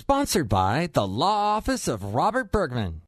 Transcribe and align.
Sponsored 0.00 0.48
by 0.48 0.88
the 0.94 1.06
Law 1.06 1.56
Office 1.56 1.86
of 1.86 2.14
Robert 2.14 2.50
Bergman. 2.50 3.02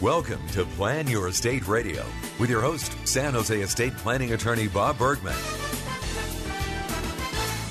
Welcome 0.00 0.46
to 0.52 0.64
Plan 0.76 1.08
Your 1.08 1.26
Estate 1.26 1.66
Radio 1.66 2.04
with 2.38 2.48
your 2.48 2.60
host, 2.60 2.96
San 3.04 3.34
Jose 3.34 3.60
estate 3.60 3.96
planning 3.96 4.32
attorney 4.32 4.68
Bob 4.68 4.96
Bergman. 4.96 5.34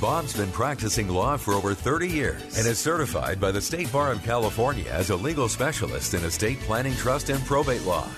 Bob's 0.01 0.35
been 0.35 0.51
practicing 0.51 1.07
law 1.07 1.37
for 1.37 1.53
over 1.53 1.73
30 1.73 2.09
years 2.09 2.57
and 2.57 2.67
is 2.67 2.77
certified 2.77 3.39
by 3.39 3.53
the 3.53 3.61
State 3.61 3.89
Bar 3.93 4.11
of 4.11 4.23
California 4.23 4.91
as 4.91 5.09
a 5.09 5.15
legal 5.15 5.47
specialist 5.47 6.13
in 6.13 6.25
estate 6.25 6.59
planning, 6.59 6.95
trust, 6.95 7.29
and 7.29 7.43
probate 7.45 7.83
law. 7.83 8.09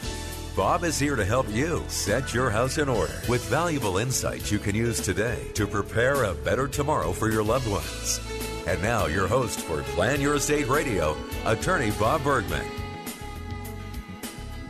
Bob 0.58 0.84
is 0.84 0.98
here 0.98 1.16
to 1.16 1.24
help 1.24 1.48
you 1.52 1.84
set 1.88 2.34
your 2.34 2.50
house 2.50 2.80
in 2.80 2.90
order 2.90 3.14
with 3.30 3.46
valuable 3.46 4.00
insights 4.00 4.52
you 4.52 4.58
can 4.58 4.74
use 4.74 5.00
today 5.00 5.38
to 5.54 5.68
prepare 5.68 6.24
a 6.24 6.34
better 6.34 6.68
tomorrow 6.68 7.12
for 7.12 7.30
your 7.30 7.44
loved 7.44 7.70
ones. 7.70 8.20
And 8.66 8.82
now, 8.82 9.06
your 9.06 9.28
host 9.28 9.62
for 9.62 9.84
Plan 9.84 10.20
Your 10.20 10.34
Estate 10.34 10.68
Radio, 10.68 11.16
attorney 11.46 11.92
Bob 11.92 12.24
Bergman. 12.24 12.66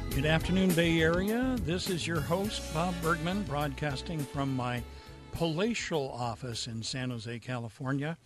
Good 0.09 0.25
afternoon, 0.25 0.73
Bay 0.73 0.99
Area. 1.01 1.55
This 1.61 1.89
is 1.89 2.05
your 2.05 2.19
host, 2.19 2.61
Bob 2.73 2.93
Bergman, 3.01 3.43
broadcasting 3.43 4.19
from 4.19 4.53
my 4.53 4.83
palatial 5.31 6.11
office 6.11 6.67
in 6.67 6.83
San 6.83 7.11
Jose, 7.11 7.39
California. 7.39 8.17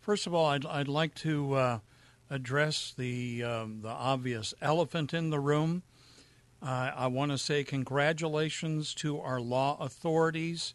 First 0.00 0.26
of 0.26 0.34
all, 0.34 0.46
I'd, 0.46 0.66
I'd 0.66 0.88
like 0.88 1.14
to 1.16 1.54
uh, 1.54 1.78
address 2.28 2.92
the, 2.98 3.44
um, 3.44 3.82
the 3.82 3.88
obvious 3.88 4.52
elephant 4.60 5.14
in 5.14 5.30
the 5.30 5.38
room. 5.38 5.84
Uh, 6.60 6.90
I 6.96 7.06
want 7.06 7.30
to 7.30 7.38
say 7.38 7.62
congratulations 7.62 8.92
to 8.94 9.20
our 9.20 9.40
law 9.40 9.76
authorities 9.80 10.74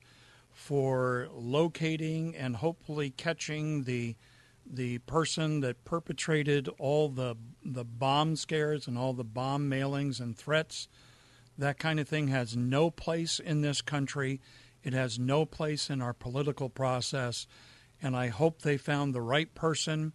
for 0.49 1.27
locating 1.33 2.35
and 2.35 2.55
hopefully 2.55 3.09
catching 3.09 3.83
the 3.83 4.15
the 4.65 4.97
person 4.99 5.59
that 5.59 5.83
perpetrated 5.83 6.69
all 6.79 7.09
the 7.09 7.35
the 7.65 7.83
bomb 7.83 8.37
scares 8.37 8.87
and 8.87 8.97
all 8.97 9.11
the 9.11 9.25
bomb 9.25 9.69
mailings 9.69 10.21
and 10.21 10.37
threats. 10.37 10.87
That 11.57 11.79
kind 11.79 11.99
of 11.99 12.07
thing 12.07 12.29
has 12.29 12.55
no 12.55 12.89
place 12.89 13.39
in 13.39 13.61
this 13.61 13.81
country. 13.81 14.39
It 14.83 14.93
has 14.93 15.19
no 15.19 15.45
place 15.45 15.89
in 15.89 16.01
our 16.01 16.13
political 16.13 16.69
process. 16.69 17.45
And 18.01 18.15
I 18.15 18.27
hope 18.27 18.61
they 18.61 18.77
found 18.77 19.13
the 19.13 19.21
right 19.21 19.53
person 19.53 20.13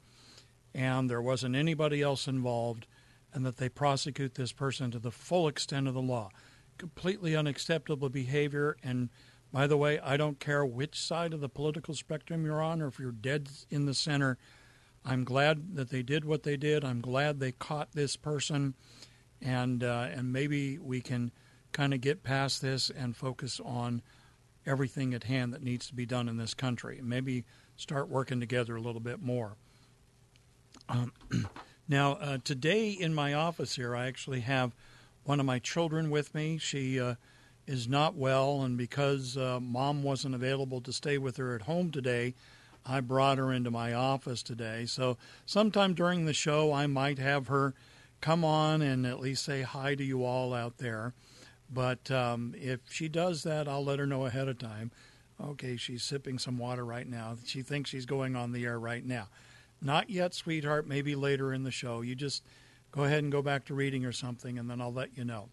and 0.75 1.09
there 1.11 1.23
wasn't 1.23 1.57
anybody 1.57 2.03
else 2.03 2.27
involved 2.27 2.87
and 3.33 3.45
that 3.45 3.57
they 3.57 3.69
prosecute 3.69 4.35
this 4.35 4.53
person 4.53 4.91
to 4.91 4.99
the 4.99 5.11
full 5.11 5.49
extent 5.49 5.89
of 5.89 5.95
the 5.95 6.03
law. 6.03 6.31
Completely 6.79 7.37
unacceptable 7.37 8.09
behavior. 8.09 8.77
And 8.83 9.11
by 9.53 9.67
the 9.67 9.77
way, 9.77 9.99
I 10.01 10.17
don't 10.17 10.41
care 10.41 10.65
which 10.65 11.01
side 11.01 11.35
of 11.35 11.41
the 11.41 11.49
political 11.49 11.95
spectrum 11.95 12.45
you're 12.45 12.63
on 12.63 12.81
or 12.81 12.87
if 12.87 12.99
you're 12.99 13.13
dead 13.13 13.49
in 13.71 13.87
the 13.87 13.95
center. 13.95 14.39
I'm 15.05 15.25
glad 15.25 15.77
that 15.77 15.91
they 15.91 16.03
did 16.03 16.25
what 16.25 16.43
they 16.43 16.57
did. 16.57 16.85
I'm 16.85 17.01
glad 17.01 17.41
they 17.41 17.53
caught 17.53 17.93
this 17.93 18.17
person. 18.17 18.75
And, 19.41 19.85
uh, 19.85 20.09
and 20.11 20.33
maybe 20.33 20.79
we 20.79 21.01
can 21.01 21.33
kind 21.73 21.95
of 21.95 22.01
get 22.01 22.23
past 22.23 22.61
this 22.61 22.91
and 22.91 23.17
focus 23.17 23.61
on 23.65 24.03
everything 24.67 25.15
at 25.15 25.25
hand 25.25 25.53
that 25.55 25.63
needs 25.63 25.87
to 25.89 25.95
be 25.95 26.07
done 26.07 26.29
in 26.29 26.37
this 26.37 26.55
country. 26.55 27.01
Maybe 27.03 27.45
start 27.77 28.09
working 28.09 28.41
together 28.41 28.77
a 28.77 28.81
little 28.81 29.01
bit 29.01 29.23
more. 29.23 29.57
Um, 30.89 31.13
Now, 31.91 32.13
uh, 32.21 32.39
today 32.45 32.91
in 32.91 33.15
my 33.15 33.33
office 33.33 33.77
here, 33.77 33.97
I 33.97 34.09
actually 34.09 34.41
have 34.41 34.73
one 35.25 35.41
of 35.41 35.47
my 35.47 35.59
children 35.59 36.11
with 36.11 36.35
me. 36.35 36.59
She 36.59 37.01
uh, 37.01 37.15
is 37.67 37.89
not 37.89 38.15
well, 38.15 38.61
and 38.61 38.77
because 38.77 39.39
uh, 39.39 39.59
mom 39.59 40.03
wasn't 40.03 40.35
available 40.35 40.83
to 40.83 40.93
stay 40.93 41.17
with 41.17 41.39
her 41.39 41.55
at 41.55 41.63
home 41.63 41.91
today, 41.91 42.35
I 42.85 43.01
brought 43.01 43.39
her 43.39 43.51
into 43.51 43.71
my 43.71 43.95
office 43.95 44.43
today. 44.43 44.85
So, 44.85 45.17
sometime 45.47 45.95
during 45.95 46.27
the 46.27 46.35
show, 46.35 46.75
I 46.75 46.87
might 46.87 47.19
have 47.19 47.47
her 47.47 47.73
come 48.21 48.45
on 48.45 48.83
and 48.83 49.07
at 49.07 49.21
least 49.21 49.45
say 49.45 49.63
hi 49.63 49.95
to 49.95 50.05
you 50.05 50.27
all 50.27 50.53
out 50.53 50.77
there. 50.77 51.15
But 51.73 52.11
um, 52.11 52.55
if 52.59 52.81
she 52.91 53.09
does 53.09 53.45
that, 53.45 53.67
I'll 53.67 53.85
let 53.85 53.99
her 53.99 54.07
know 54.07 54.27
ahead 54.27 54.49
of 54.49 54.59
time. 54.59 54.91
Okay, 55.43 55.77
she's 55.77 56.03
sipping 56.03 56.39
some 56.39 56.59
water 56.59 56.85
right 56.85 57.09
now. 57.09 57.37
She 57.47 57.63
thinks 57.63 57.89
she's 57.89 58.07
going 58.07 58.37
on 58.37 58.53
the 58.53 58.67
air 58.67 58.79
right 58.79 59.05
now. 59.05 59.29
Not 59.81 60.11
yet, 60.11 60.35
sweetheart, 60.35 60.87
maybe 60.87 61.15
later 61.15 61.53
in 61.53 61.63
the 61.63 61.71
show. 61.71 62.01
You 62.01 62.15
just 62.15 62.43
go 62.91 63.05
ahead 63.05 63.23
and 63.23 63.31
go 63.31 63.43
back 63.43 63.65
to 63.67 63.75
reading 63.75 64.05
or 64.05 64.13
something, 64.13 64.59
and 64.59 64.69
then 64.69 64.81
I'll 64.81 64.93
let 64.93 65.17
you 65.17 65.25
know. 65.25 65.51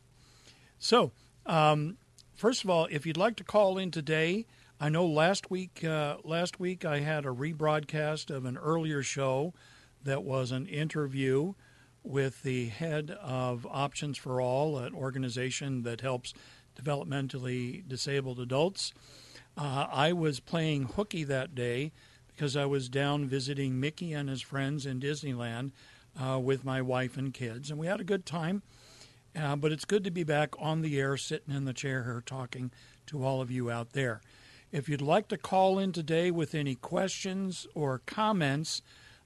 So, 0.80 1.12
um, 1.46 1.98
first 2.34 2.64
of 2.64 2.70
all, 2.70 2.88
if 2.90 3.06
you'd 3.06 3.18
like 3.18 3.36
to 3.38 3.44
call 3.44 3.78
in 3.78 3.92
today, 3.92 4.46
I 4.80 4.90
know 4.90 5.06
last 5.06 5.50
week 5.50 5.84
uh, 5.84 6.18
last 6.24 6.60
week 6.60 6.84
I 6.84 7.00
had 7.00 7.26
a 7.26 7.30
rebroadcast 7.30 8.30
of 8.30 8.46
an 8.46 8.58
earlier 8.58 9.04
show 9.04 9.54
that 10.04 10.24
was 10.24 10.52
an 10.52 10.68
interview 10.68 11.54
with 12.04 12.44
the 12.44 12.68
head 12.68 13.12
of 13.22 13.66
Options 13.70 14.18
for 14.18 14.42
All, 14.42 14.78
an 14.78 14.94
organization 14.94 15.84
that 15.84 16.02
helps 16.02 16.34
developmentally 16.80 17.88
disabled 17.88 18.40
adults. 18.40 18.94
Uh, 19.58 19.88
I 19.92 20.14
was 20.14 20.40
playing 20.40 20.84
hooky 20.96 21.24
that 21.24 21.56
day 21.56 21.94
because 22.36 22.56
I 22.56 22.66
was 22.66 22.90
down 22.90 23.28
visiting 23.28 23.80
Mickey 23.80 24.14
and 24.14 24.30
his 24.30 24.42
friends 24.42 24.86
in 24.86 25.00
Disneyland 25.00 25.72
uh, 26.20 26.40
with 26.40 26.66
my 26.66 26.82
wife 26.82 27.18
and 27.18 27.34
kids, 27.34 27.70
and 27.70 27.80
we 27.80 27.88
had 27.88 28.02
a 28.02 28.06
good 28.06 28.26
time. 28.26 28.62
Uh, 29.36 29.56
but 29.56 29.72
it's 29.72 29.86
good 29.86 30.04
to 30.06 30.12
be 30.12 30.24
back 30.24 30.54
on 30.60 30.82
the 30.82 30.98
air, 31.00 31.18
sitting 31.18 31.54
in 31.54 31.66
the 31.66 31.74
chair 31.74 32.04
here, 32.04 32.24
talking 32.26 32.72
to 33.06 33.24
all 33.24 33.42
of 33.42 33.52
you 33.52 33.70
out 33.70 33.92
there. 33.92 34.22
If 34.72 34.88
you'd 34.88 35.02
like 35.02 35.28
to 35.30 35.38
call 35.38 35.78
in 35.78 35.92
today 35.92 36.32
with 36.32 36.56
any 36.56 36.76
questions 36.76 37.68
or 37.76 38.02
comments, 38.06 38.82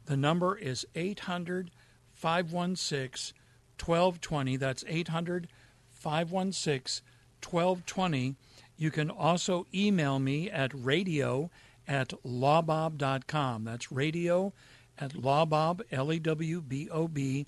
the 0.06 0.18
number 0.18 0.58
is 0.58 0.86
800 0.96 1.72
516 2.14 3.36
1220. 3.80 4.58
That's 4.58 4.84
800 4.88 5.48
516 5.90 7.06
1220. 7.44 8.36
You 8.78 8.92
can 8.92 9.10
also 9.10 9.66
email 9.74 10.20
me 10.20 10.50
at 10.50 10.72
radio 10.74 11.50
at 11.90 12.10
lawbob.com. 12.24 13.64
That's 13.66 13.92
radio 13.92 14.54
at 15.00 15.14
lawbob, 15.14 15.82
L-E-W-B-O-B 15.92 17.48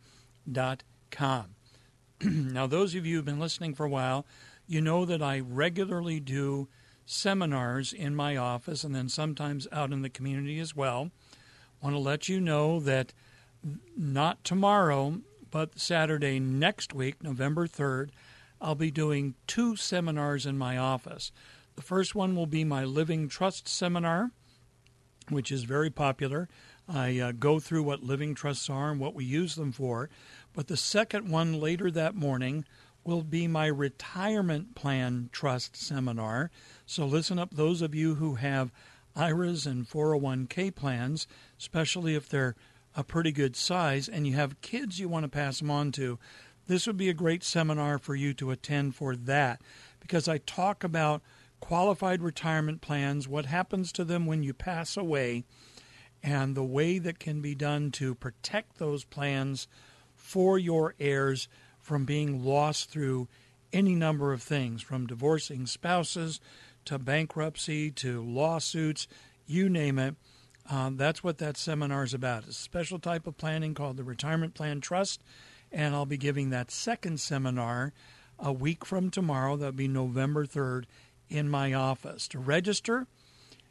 dot 0.52 0.84
com. 1.12 1.46
now, 2.22 2.66
those 2.66 2.96
of 2.96 3.06
you 3.06 3.18
who've 3.18 3.26
been 3.26 3.40
listening 3.40 3.76
for 3.76 3.86
a 3.86 3.90
while, 3.90 4.26
you 4.68 4.82
know 4.82 5.06
that 5.06 5.22
I 5.22 5.40
regularly 5.40 6.20
do 6.20 6.68
seminars 7.06 7.94
in 7.94 8.16
my 8.16 8.36
office 8.36 8.84
and 8.84 8.96
then 8.96 9.10
sometimes 9.10 9.68
out 9.72 9.92
in 9.92 10.02
the 10.02 10.10
community 10.10 10.60
as 10.60 10.76
well. 10.76 11.12
Want 11.82 11.96
to 11.96 12.00
let 12.00 12.28
you 12.28 12.40
know 12.40 12.80
that 12.80 13.14
not 13.96 14.44
tomorrow, 14.44 15.22
but 15.52 15.78
Saturday 15.78 16.40
next 16.40 16.94
week, 16.94 17.22
November 17.22 17.68
3rd, 17.68 18.10
I'll 18.60 18.76
be 18.76 18.92
doing 18.92 19.36
two 19.46 19.76
seminars 19.76 20.46
in 20.46 20.58
my 20.58 20.78
office. 20.78 21.32
The 21.76 21.82
first 21.82 22.16
one 22.16 22.36
will 22.36 22.46
be 22.46 22.64
my 22.64 22.84
Living 22.84 23.28
Trust 23.28 23.68
seminar, 23.68 24.32
which 25.30 25.52
is 25.52 25.64
very 25.64 25.90
popular. 25.90 26.50
I 26.88 27.20
uh, 27.20 27.32
go 27.32 27.60
through 27.60 27.84
what 27.84 28.04
living 28.04 28.36
trusts 28.36 28.70
are 28.70 28.92
and 28.92 29.00
what 29.00 29.14
we 29.14 29.24
use 29.24 29.56
them 29.56 29.72
for. 29.72 30.10
But 30.54 30.68
the 30.68 30.78
second 30.78 31.30
one 31.30 31.60
later 31.60 31.90
that 31.92 32.16
morning 32.16 32.66
will 33.04 33.24
be 33.24 33.48
my 33.48 33.68
retirement 33.68 34.76
plan 34.76 35.30
trust 35.32 35.76
seminar. 35.76 36.52
So 36.86 37.06
listen 37.06 37.40
up, 37.40 37.52
those 37.54 37.82
of 37.82 37.96
you 37.96 38.16
who 38.16 38.36
have 38.36 38.72
IRAs 39.16 39.66
and 39.66 39.88
401k 39.88 40.76
plans, 40.76 41.28
especially 41.58 42.16
if 42.16 42.30
they're 42.30 42.56
a 42.96 43.04
pretty 43.04 43.32
good 43.32 43.56
size 43.56 44.10
and 44.10 44.28
you 44.28 44.34
have 44.34 44.62
kids 44.62 45.00
you 45.00 45.08
want 45.08 45.24
to 45.24 45.30
pass 45.30 45.60
them 45.60 45.72
on 45.72 45.92
to. 45.94 46.20
This 46.68 46.86
would 46.86 46.98
be 46.98 47.10
a 47.10 47.14
great 47.14 47.44
seminar 47.44 47.98
for 47.98 48.16
you 48.16 48.34
to 48.36 48.52
attend 48.52 48.96
for 48.96 49.16
that 49.16 49.62
because 50.00 50.28
I 50.28 50.38
talk 50.40 50.84
about 50.84 51.22
qualified 51.62 52.22
retirement 52.22 52.82
plans, 52.82 53.28
what 53.28 53.46
happens 53.46 53.94
to 53.94 54.04
them 54.04 54.26
when 54.26 54.44
you 54.44 54.54
pass 54.54 54.98
away, 54.98 55.46
and 56.22 56.54
the 56.54 56.64
way 56.64 57.00
that 57.00 57.20
can 57.20 57.42
be 57.42 57.56
done 57.56 57.92
to 57.92 58.14
protect 58.14 58.78
those 58.78 59.06
plans 59.06 59.68
for 60.16 60.60
your 60.60 60.94
heirs 61.00 61.48
from 61.80 62.04
being 62.04 62.44
lost 62.44 62.90
through 62.90 63.28
any 63.72 63.96
number 63.96 64.34
of 64.34 64.44
things, 64.44 64.82
from 64.82 65.08
divorcing 65.08 65.66
spouses 65.66 66.42
to 66.86 67.00
bankruptcy 67.00 67.90
to 67.92 68.22
lawsuits, 68.22 69.08
you 69.46 69.70
name 69.70 69.98
it. 69.98 70.16
Um, 70.70 70.98
that's 70.98 71.24
what 71.24 71.38
that 71.40 71.58
seminar 71.58 72.04
is 72.04 72.14
about. 72.14 72.44
It's 72.44 72.58
a 72.58 72.62
special 72.62 73.00
type 73.00 73.28
of 73.28 73.38
planning 73.38 73.74
called 73.74 73.98
the 73.98 74.04
Retirement 74.04 74.54
Plan 74.54 74.82
Trust, 74.82 75.22
and 75.72 75.96
I'll 75.96 76.06
be 76.06 76.18
giving 76.18 76.50
that 76.50 76.72
second 76.72 77.20
seminar 77.20 77.94
a 78.38 78.52
week 78.52 78.86
from 78.86 79.10
tomorrow. 79.10 79.56
That'll 79.56 79.72
be 79.72 79.88
November 79.88 80.46
3rd 80.46 80.86
in 81.32 81.50
my 81.50 81.74
office. 81.74 82.28
To 82.30 82.40
register, 82.40 83.08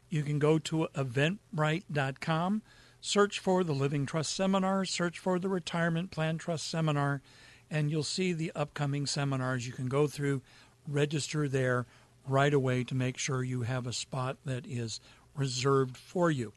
you 0.09 0.23
can 0.23 0.39
go 0.39 0.57
to 0.59 0.87
eventbrite.com, 0.95 2.61
search 2.99 3.39
for 3.39 3.63
the 3.63 3.73
Living 3.73 4.05
Trust 4.05 4.35
Seminar, 4.35 4.83
search 4.83 5.19
for 5.19 5.39
the 5.39 5.47
Retirement 5.47 6.11
Plan 6.11 6.37
Trust 6.37 6.69
Seminar, 6.69 7.21
and 7.69 7.89
you'll 7.89 8.03
see 8.03 8.33
the 8.33 8.51
upcoming 8.55 9.05
seminars. 9.05 9.67
You 9.67 9.73
can 9.73 9.87
go 9.87 10.07
through, 10.07 10.41
register 10.87 11.47
there 11.47 11.85
right 12.27 12.53
away 12.53 12.83
to 12.83 12.95
make 12.95 13.17
sure 13.17 13.43
you 13.43 13.61
have 13.61 13.87
a 13.87 13.93
spot 13.93 14.37
that 14.45 14.65
is 14.65 14.99
reserved 15.35 15.95
for 15.95 16.29
you. 16.29 16.53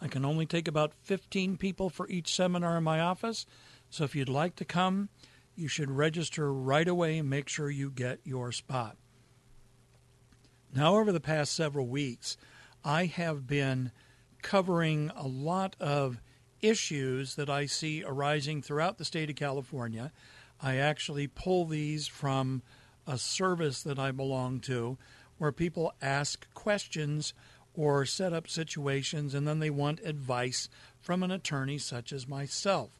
I 0.00 0.08
can 0.08 0.24
only 0.24 0.46
take 0.46 0.68
about 0.68 0.92
15 1.02 1.56
people 1.56 1.90
for 1.90 2.08
each 2.08 2.34
seminar 2.34 2.78
in 2.78 2.84
my 2.84 3.00
office, 3.00 3.46
so 3.90 4.04
if 4.04 4.16
you'd 4.16 4.28
like 4.28 4.56
to 4.56 4.64
come, 4.64 5.08
you 5.56 5.68
should 5.68 5.90
register 5.90 6.52
right 6.52 6.88
away 6.88 7.18
and 7.18 7.28
make 7.28 7.48
sure 7.48 7.70
you 7.70 7.90
get 7.90 8.18
your 8.24 8.50
spot. 8.50 8.96
Now, 10.74 10.96
over 10.96 11.12
the 11.12 11.20
past 11.20 11.52
several 11.52 11.86
weeks, 11.86 12.36
I 12.84 13.06
have 13.06 13.46
been 13.46 13.92
covering 14.42 15.12
a 15.14 15.26
lot 15.26 15.76
of 15.78 16.20
issues 16.60 17.36
that 17.36 17.48
I 17.48 17.66
see 17.66 18.02
arising 18.04 18.60
throughout 18.60 18.98
the 18.98 19.04
state 19.04 19.30
of 19.30 19.36
California. 19.36 20.10
I 20.60 20.76
actually 20.76 21.28
pull 21.28 21.64
these 21.66 22.08
from 22.08 22.62
a 23.06 23.18
service 23.18 23.84
that 23.84 24.00
I 24.00 24.10
belong 24.10 24.58
to 24.60 24.98
where 25.38 25.52
people 25.52 25.92
ask 26.02 26.52
questions 26.54 27.34
or 27.76 28.04
set 28.04 28.32
up 28.32 28.48
situations 28.48 29.32
and 29.32 29.46
then 29.46 29.60
they 29.60 29.70
want 29.70 30.00
advice 30.00 30.68
from 31.00 31.22
an 31.22 31.30
attorney 31.30 31.78
such 31.78 32.12
as 32.12 32.26
myself. 32.26 32.90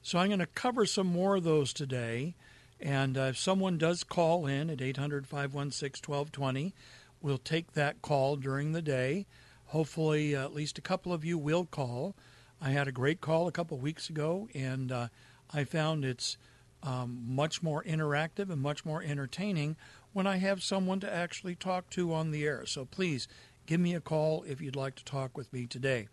So 0.00 0.18
I'm 0.18 0.28
going 0.28 0.38
to 0.38 0.46
cover 0.46 0.86
some 0.86 1.08
more 1.08 1.36
of 1.36 1.44
those 1.44 1.74
today. 1.74 2.34
And 2.80 3.18
uh, 3.18 3.22
if 3.22 3.38
someone 3.38 3.76
does 3.76 4.02
call 4.02 4.46
in 4.46 4.70
at 4.70 4.80
800 4.80 5.26
516 5.26 6.10
1220, 6.10 6.72
we'll 7.22 7.38
take 7.38 7.72
that 7.72 8.02
call 8.02 8.36
during 8.36 8.72
the 8.72 8.82
day. 8.82 9.26
Hopefully, 9.66 10.36
uh, 10.36 10.44
at 10.44 10.54
least 10.54 10.78
a 10.78 10.82
couple 10.82 11.12
of 11.12 11.24
you 11.24 11.38
will 11.38 11.64
call. 11.64 12.14
I 12.60 12.70
had 12.70 12.88
a 12.88 12.92
great 12.92 13.20
call 13.20 13.48
a 13.48 13.52
couple 13.52 13.76
of 13.76 13.82
weeks 13.82 14.10
ago, 14.10 14.48
and 14.54 14.92
uh, 14.92 15.08
I 15.52 15.64
found 15.64 16.04
it's 16.04 16.36
um, 16.82 17.22
much 17.26 17.62
more 17.62 17.82
interactive 17.84 18.50
and 18.50 18.60
much 18.60 18.84
more 18.84 19.02
entertaining 19.02 19.76
when 20.12 20.26
I 20.26 20.36
have 20.36 20.62
someone 20.62 21.00
to 21.00 21.12
actually 21.12 21.54
talk 21.54 21.88
to 21.90 22.12
on 22.12 22.30
the 22.30 22.44
air. 22.44 22.66
So 22.66 22.84
please 22.84 23.28
give 23.66 23.80
me 23.80 23.94
a 23.94 24.00
call 24.00 24.44
if 24.46 24.60
you'd 24.60 24.76
like 24.76 24.96
to 24.96 25.04
talk 25.04 25.36
with 25.36 25.52
me 25.52 25.66
today. 25.66 26.08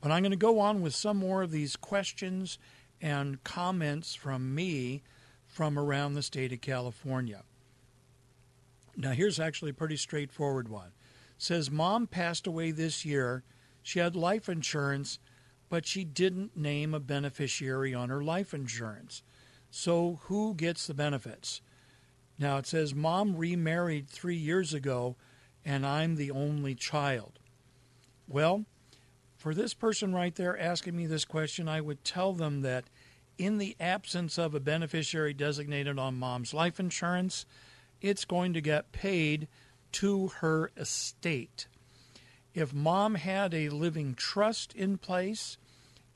But 0.00 0.10
I'm 0.10 0.22
going 0.22 0.30
to 0.30 0.36
go 0.36 0.60
on 0.60 0.80
with 0.80 0.94
some 0.94 1.18
more 1.18 1.42
of 1.42 1.50
these 1.50 1.76
questions 1.76 2.58
and 3.00 3.42
comments 3.44 4.14
from 4.14 4.54
me 4.54 5.02
from 5.46 5.78
around 5.78 6.14
the 6.14 6.22
state 6.22 6.52
of 6.52 6.60
California. 6.60 7.42
Now, 9.00 9.12
here's 9.12 9.40
actually 9.40 9.70
a 9.70 9.74
pretty 9.74 9.96
straightforward 9.96 10.68
one. 10.68 10.88
It 10.88 11.42
says, 11.42 11.70
Mom 11.70 12.06
passed 12.06 12.46
away 12.46 12.70
this 12.70 13.02
year. 13.02 13.42
She 13.82 13.98
had 13.98 14.14
life 14.14 14.46
insurance, 14.46 15.18
but 15.70 15.86
she 15.86 16.04
didn't 16.04 16.54
name 16.54 16.92
a 16.92 17.00
beneficiary 17.00 17.94
on 17.94 18.10
her 18.10 18.22
life 18.22 18.52
insurance. 18.52 19.22
So, 19.70 20.20
who 20.24 20.54
gets 20.54 20.86
the 20.86 20.92
benefits? 20.92 21.62
Now, 22.38 22.58
it 22.58 22.66
says, 22.66 22.94
Mom 22.94 23.36
remarried 23.36 24.06
three 24.06 24.36
years 24.36 24.74
ago, 24.74 25.16
and 25.64 25.86
I'm 25.86 26.16
the 26.16 26.30
only 26.30 26.74
child. 26.74 27.38
Well, 28.28 28.66
for 29.38 29.54
this 29.54 29.72
person 29.72 30.14
right 30.14 30.34
there 30.34 30.58
asking 30.58 30.94
me 30.94 31.06
this 31.06 31.24
question, 31.24 31.68
I 31.68 31.80
would 31.80 32.04
tell 32.04 32.34
them 32.34 32.60
that 32.62 32.84
in 33.38 33.56
the 33.56 33.76
absence 33.80 34.36
of 34.36 34.54
a 34.54 34.60
beneficiary 34.60 35.32
designated 35.32 35.98
on 35.98 36.18
mom's 36.18 36.52
life 36.52 36.78
insurance, 36.78 37.46
it's 38.00 38.24
going 38.24 38.52
to 38.54 38.60
get 38.60 38.92
paid 38.92 39.48
to 39.92 40.28
her 40.38 40.70
estate. 40.76 41.66
If 42.54 42.72
mom 42.72 43.14
had 43.14 43.54
a 43.54 43.68
living 43.68 44.14
trust 44.14 44.72
in 44.74 44.98
place, 44.98 45.56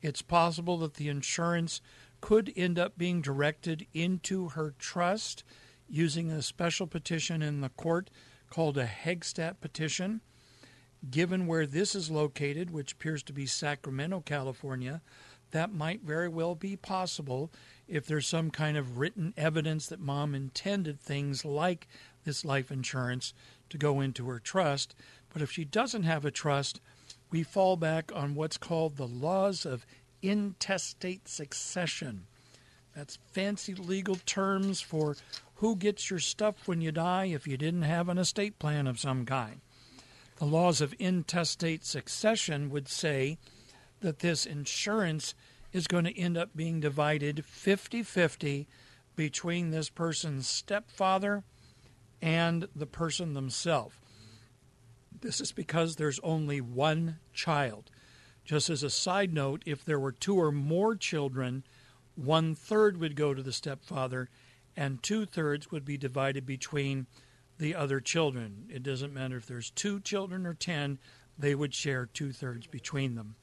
it's 0.01 0.21
possible 0.21 0.77
that 0.79 0.95
the 0.95 1.09
insurance 1.09 1.81
could 2.21 2.51
end 2.55 2.77
up 2.77 2.97
being 2.97 3.21
directed 3.21 3.85
into 3.93 4.49
her 4.49 4.73
trust 4.77 5.43
using 5.87 6.31
a 6.31 6.41
special 6.41 6.87
petition 6.87 7.41
in 7.41 7.61
the 7.61 7.69
court 7.69 8.09
called 8.49 8.77
a 8.77 8.85
Heggstad 8.85 9.59
petition. 9.61 10.21
Given 11.09 11.45
where 11.45 11.67
this 11.67 11.93
is 11.93 12.09
located, 12.09 12.71
which 12.71 12.93
appears 12.93 13.21
to 13.23 13.33
be 13.33 13.45
Sacramento, 13.45 14.21
California, 14.21 15.01
that 15.55 15.73
might 15.73 16.01
very 16.01 16.27
well 16.27 16.53
be 16.53 16.75
possible 16.75 17.49
if 17.87 18.05
there's 18.05 18.27
some 18.27 18.51
kind 18.51 18.75
of 18.75 18.97
written 18.97 19.33
evidence 19.37 19.87
that 19.87 20.01
mom 20.01 20.35
intended 20.35 20.99
things 20.99 21.45
like 21.45 21.87
this 22.25 22.43
life 22.43 22.71
insurance 22.71 23.33
to 23.69 23.77
go 23.77 24.01
into 24.01 24.27
her 24.27 24.37
trust. 24.37 24.95
But 25.31 25.41
if 25.41 25.49
she 25.49 25.63
doesn't 25.63 26.03
have 26.03 26.25
a 26.25 26.31
trust, 26.31 26.81
we 27.31 27.41
fall 27.41 27.77
back 27.77 28.11
on 28.13 28.35
what's 28.35 28.57
called 28.57 28.97
the 28.97 29.07
laws 29.07 29.65
of 29.65 29.85
intestate 30.21 31.29
succession. 31.29 32.27
That's 32.93 33.17
fancy 33.31 33.75
legal 33.75 34.17
terms 34.25 34.81
for 34.81 35.15
who 35.55 35.77
gets 35.77 36.09
your 36.09 36.19
stuff 36.19 36.67
when 36.67 36.81
you 36.81 36.91
die 36.91 37.25
if 37.25 37.47
you 37.47 37.55
didn't 37.55 37.83
have 37.83 38.09
an 38.09 38.17
estate 38.17 38.59
plan 38.59 38.87
of 38.87 38.99
some 38.99 39.25
kind. 39.25 39.61
The 40.35 40.45
laws 40.45 40.81
of 40.81 40.93
intestate 40.99 41.85
succession 41.85 42.69
would 42.71 42.89
say 42.89 43.37
that 44.01 44.19
this 44.19 44.45
insurance 44.45 45.33
is 45.75 45.87
going 45.87 46.05
to 46.05 46.17
end 46.17 46.37
up 46.37 46.55
being 46.55 46.79
divided 46.79 47.43
50 47.43 48.01
50 48.01 48.65
between 49.17 49.71
this 49.71 49.89
person's 49.89 50.47
stepfather 50.47 51.43
and 52.21 52.69
the 52.73 52.85
person 52.85 53.33
themselves. 53.33 53.97
This 55.19 55.41
is 55.41 55.51
because 55.51 55.97
there's 55.97 56.19
only 56.23 56.61
one 56.61 57.19
child. 57.33 57.91
Just 58.45 58.69
as 58.69 58.83
a 58.83 58.89
side 58.89 59.33
note, 59.33 59.63
if 59.65 59.83
there 59.83 59.99
were 59.99 60.13
two 60.13 60.37
or 60.37 60.49
more 60.49 60.95
children, 60.95 61.65
one 62.15 62.55
third 62.55 62.97
would 62.97 63.17
go 63.17 63.33
to 63.33 63.43
the 63.43 63.51
stepfather 63.51 64.29
and 64.77 65.03
two 65.03 65.25
thirds 65.25 65.71
would 65.71 65.83
be 65.83 65.97
divided 65.97 66.45
between 66.45 67.05
the 67.57 67.75
other 67.75 67.99
children. 67.99 68.69
It 68.69 68.81
doesn't 68.81 69.13
matter 69.13 69.35
if 69.35 69.45
there's 69.45 69.71
two 69.71 69.99
children 69.99 70.45
or 70.45 70.53
ten, 70.53 70.99
they 71.37 71.53
would 71.53 71.73
share 71.73 72.05
two 72.05 72.31
thirds 72.31 72.65
between 72.65 73.15
them. 73.15 73.35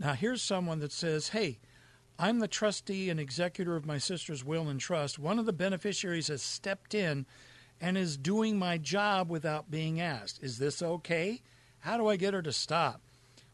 Now, 0.00 0.14
here's 0.14 0.40
someone 0.40 0.78
that 0.78 0.92
says, 0.92 1.28
Hey, 1.28 1.58
I'm 2.18 2.38
the 2.38 2.48
trustee 2.48 3.10
and 3.10 3.20
executor 3.20 3.76
of 3.76 3.84
my 3.84 3.98
sister's 3.98 4.42
will 4.42 4.68
and 4.68 4.80
trust. 4.80 5.18
One 5.18 5.38
of 5.38 5.44
the 5.44 5.52
beneficiaries 5.52 6.28
has 6.28 6.42
stepped 6.42 6.94
in 6.94 7.26
and 7.82 7.98
is 7.98 8.16
doing 8.16 8.58
my 8.58 8.78
job 8.78 9.28
without 9.28 9.70
being 9.70 10.00
asked. 10.00 10.42
Is 10.42 10.58
this 10.58 10.80
okay? 10.82 11.42
How 11.80 11.98
do 11.98 12.08
I 12.08 12.16
get 12.16 12.34
her 12.34 12.42
to 12.42 12.52
stop? 12.52 13.02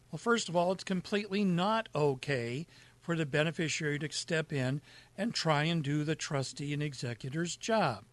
Well, 0.09 0.19
first 0.19 0.47
of 0.47 0.55
all, 0.55 0.71
it's 0.71 0.85
completely 0.85 1.43
not 1.43 1.89
okay 1.93 2.65
for 3.01 3.15
the 3.15 3.25
beneficiary 3.25 3.99
to 3.99 4.11
step 4.11 4.53
in 4.53 4.81
and 5.17 5.33
try 5.33 5.63
and 5.63 5.83
do 5.83 6.05
the 6.05 6.15
trustee 6.15 6.73
and 6.73 6.81
executor's 6.81 7.57
job. 7.57 8.03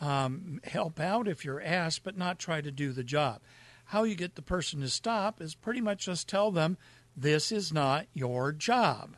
Um, 0.00 0.60
help 0.62 1.00
out 1.00 1.26
if 1.26 1.44
you're 1.44 1.62
asked, 1.62 2.04
but 2.04 2.16
not 2.16 2.38
try 2.38 2.60
to 2.60 2.70
do 2.70 2.92
the 2.92 3.04
job. 3.04 3.40
How 3.86 4.04
you 4.04 4.14
get 4.14 4.34
the 4.34 4.42
person 4.42 4.80
to 4.80 4.88
stop 4.88 5.40
is 5.40 5.54
pretty 5.54 5.80
much 5.80 6.04
just 6.06 6.28
tell 6.28 6.50
them 6.50 6.76
this 7.20 7.50
is 7.50 7.72
not 7.72 8.06
your 8.14 8.52
job. 8.52 9.16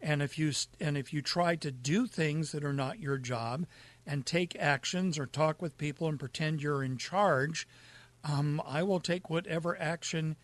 And 0.00 0.22
if 0.22 0.38
you 0.38 0.52
and 0.80 0.96
if 0.96 1.12
you 1.12 1.20
try 1.20 1.56
to 1.56 1.70
do 1.70 2.06
things 2.06 2.52
that 2.52 2.64
are 2.64 2.72
not 2.72 2.98
your 2.98 3.18
job 3.18 3.66
and 4.06 4.24
take 4.24 4.56
actions 4.58 5.18
or 5.18 5.26
talk 5.26 5.60
with 5.60 5.76
people 5.76 6.08
and 6.08 6.18
pretend 6.18 6.62
you're 6.62 6.82
in 6.82 6.96
charge, 6.96 7.68
um, 8.24 8.62
I 8.66 8.82
will 8.82 9.00
take 9.00 9.28
whatever 9.28 9.78
action 9.78 10.36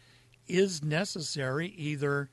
is 0.46 0.84
necessary, 0.84 1.68
either 1.68 2.28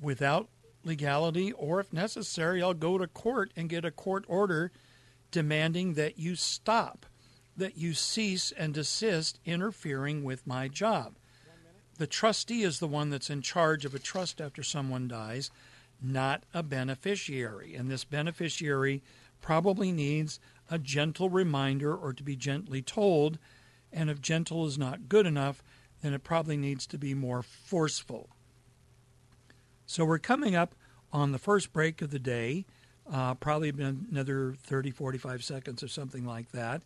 without 0.00 0.48
legality, 0.84 1.52
or 1.52 1.78
if 1.78 1.92
necessary, 1.92 2.62
I'll 2.62 2.74
go 2.74 2.96
to 2.96 3.06
court 3.06 3.52
and 3.56 3.68
get 3.68 3.84
a 3.84 3.90
court 3.90 4.24
order 4.26 4.72
demanding 5.30 5.94
that 5.94 6.18
you 6.18 6.34
stop, 6.34 7.04
that 7.56 7.76
you 7.76 7.92
cease 7.92 8.52
and 8.52 8.72
desist 8.72 9.38
interfering 9.44 10.24
with 10.24 10.46
my 10.46 10.68
job. 10.68 11.16
The 11.98 12.06
trustee 12.06 12.62
is 12.62 12.78
the 12.78 12.88
one 12.88 13.10
that's 13.10 13.30
in 13.30 13.42
charge 13.42 13.84
of 13.84 13.94
a 13.94 13.98
trust 13.98 14.40
after 14.40 14.62
someone 14.62 15.08
dies, 15.08 15.50
not 16.02 16.44
a 16.54 16.62
beneficiary. 16.62 17.74
And 17.74 17.90
this 17.90 18.04
beneficiary 18.04 19.02
probably 19.40 19.92
needs 19.92 20.40
a 20.70 20.78
gentle 20.78 21.28
reminder 21.28 21.94
or 21.94 22.12
to 22.12 22.22
be 22.22 22.36
gently 22.36 22.80
told. 22.80 23.38
And 23.92 24.08
if 24.08 24.20
gentle 24.20 24.66
is 24.66 24.78
not 24.78 25.08
good 25.08 25.26
enough, 25.26 25.62
then 26.00 26.14
it 26.14 26.24
probably 26.24 26.56
needs 26.56 26.86
to 26.88 26.98
be 26.98 27.14
more 27.14 27.42
forceful. 27.42 28.30
So 29.86 30.04
we're 30.04 30.18
coming 30.18 30.54
up 30.54 30.74
on 31.12 31.32
the 31.32 31.38
first 31.38 31.72
break 31.72 32.00
of 32.00 32.10
the 32.10 32.18
day, 32.18 32.64
uh, 33.12 33.34
probably 33.34 33.68
another 33.68 34.54
30, 34.62 34.90
45 34.90 35.44
seconds 35.44 35.82
or 35.82 35.88
something 35.88 36.24
like 36.24 36.50
that. 36.52 36.82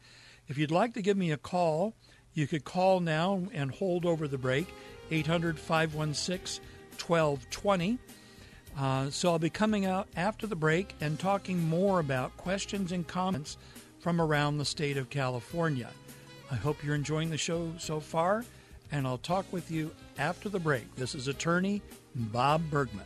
If 0.48 0.58
you'd 0.58 0.70
like 0.70 0.94
to 0.94 1.02
give 1.02 1.16
me 1.16 1.30
a 1.30 1.36
call, 1.36 1.94
you 2.34 2.46
could 2.46 2.64
call 2.64 3.00
now 3.00 3.44
and 3.52 3.70
hold 3.70 4.04
over 4.04 4.26
the 4.26 4.38
break 4.38 4.66
800 5.10 5.58
516 5.58 6.64
1220. 6.98 7.98
Uh, 8.78 9.10
so 9.10 9.30
I'll 9.30 9.38
be 9.38 9.50
coming 9.50 9.86
out 9.86 10.08
after 10.16 10.46
the 10.46 10.56
break 10.56 10.94
and 11.00 11.18
talking 11.18 11.66
more 11.68 11.98
about 11.98 12.36
questions 12.36 12.92
and 12.92 13.06
comments 13.06 13.56
from 14.00 14.20
around 14.20 14.58
the 14.58 14.64
state 14.64 14.96
of 14.96 15.08
California. 15.08 15.90
I 16.50 16.56
hope 16.56 16.84
you're 16.84 16.94
enjoying 16.94 17.30
the 17.30 17.38
show 17.38 17.72
so 17.78 18.00
far, 18.00 18.44
and 18.92 19.06
I'll 19.06 19.18
talk 19.18 19.50
with 19.52 19.70
you 19.70 19.90
after 20.18 20.48
the 20.48 20.60
break. 20.60 20.94
This 20.94 21.14
is 21.14 21.26
attorney 21.26 21.82
Bob 22.14 22.62
Bergman. 22.70 23.04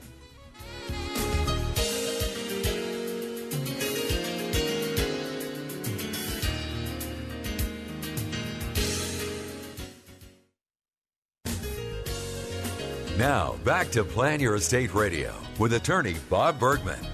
Now, 13.21 13.57
back 13.65 13.91
to 13.91 14.03
Plan 14.03 14.41
Your 14.41 14.55
Estate 14.55 14.95
Radio 14.95 15.35
with 15.59 15.75
attorney 15.75 16.17
Bob 16.31 16.59
Bergman. 16.59 17.07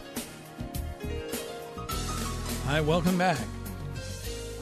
Hi, 2.66 2.80
welcome 2.80 3.18
back. 3.18 3.40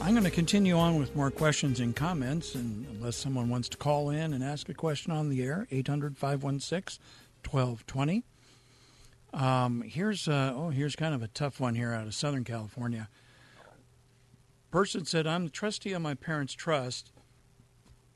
I'm 0.01 0.13
going 0.13 0.23
to 0.23 0.31
continue 0.31 0.75
on 0.75 0.97
with 0.97 1.15
more 1.15 1.29
questions 1.29 1.79
and 1.81 1.95
comments, 1.95 2.55
and 2.55 2.87
unless 2.87 3.15
someone 3.15 3.47
wants 3.49 3.69
to 3.69 3.77
call 3.77 4.09
in 4.09 4.33
and 4.33 4.43
ask 4.43 4.69
a 4.69 4.73
question 4.73 5.11
on 5.11 5.29
the 5.29 5.43
air, 5.43 5.67
800 5.69 6.17
516 6.17 6.99
1220. 7.47 8.23
Um, 9.31 9.83
here's 9.83 10.27
uh, 10.27 10.51
oh, 10.55 10.69
here's 10.69 10.95
kind 10.95 11.13
of 11.13 11.21
a 11.21 11.27
tough 11.27 11.59
one 11.59 11.75
here 11.75 11.93
out 11.93 12.07
of 12.07 12.15
Southern 12.15 12.43
California. 12.43 13.07
Person 14.71 15.05
said, 15.05 15.27
"I'm 15.27 15.43
the 15.43 15.51
trustee 15.51 15.93
of 15.93 16.01
my 16.01 16.15
parents' 16.15 16.53
trust, 16.53 17.11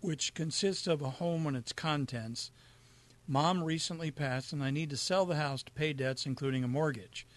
which 0.02 0.34
consists 0.34 0.88
of 0.88 1.04
a 1.04 1.12
home 1.12 1.46
and 1.46 1.56
its 1.56 1.74
contents. 1.74 2.50
Mom 3.32 3.64
recently 3.64 4.10
passed, 4.10 4.52
and 4.52 4.64
I 4.64 4.72
need 4.72 4.90
to 4.90 4.98
sell 4.98 5.24
the 5.24 5.36
house 5.36 5.62
to 5.62 5.72
pay 5.74 5.94
debts, 5.94 6.26
including 6.26 6.64
a 6.64 6.68
mortgage. 6.68 7.28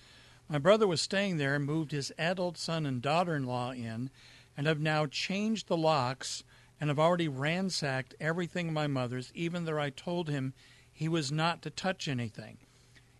My 0.49 0.57
brother 0.57 0.87
was 0.87 1.03
staying 1.03 1.37
there 1.37 1.55
and 1.55 1.67
moved 1.67 1.93
his 1.93 2.11
adult 2.17 2.57
son 2.57 2.87
and 2.87 3.03
daughter 3.03 3.37
in 3.37 3.45
law 3.45 3.73
in, 3.73 4.09
and 4.57 4.67
have 4.67 4.81
now 4.81 5.05
changed 5.05 5.69
the 5.69 5.77
locks 5.77 6.45
and 6.81 6.89
have 6.89 6.99
already 6.99 7.29
ransacked 7.29 8.15
everything 8.19 8.73
my 8.73 8.87
mother's, 8.87 9.31
even 9.35 9.67
though 9.67 9.79
I 9.79 9.91
told 9.91 10.31
him 10.31 10.55
he 10.91 11.09
was 11.09 11.31
not 11.31 11.61
to 11.61 11.71
touch 11.71 12.09
anything. 12.09 12.57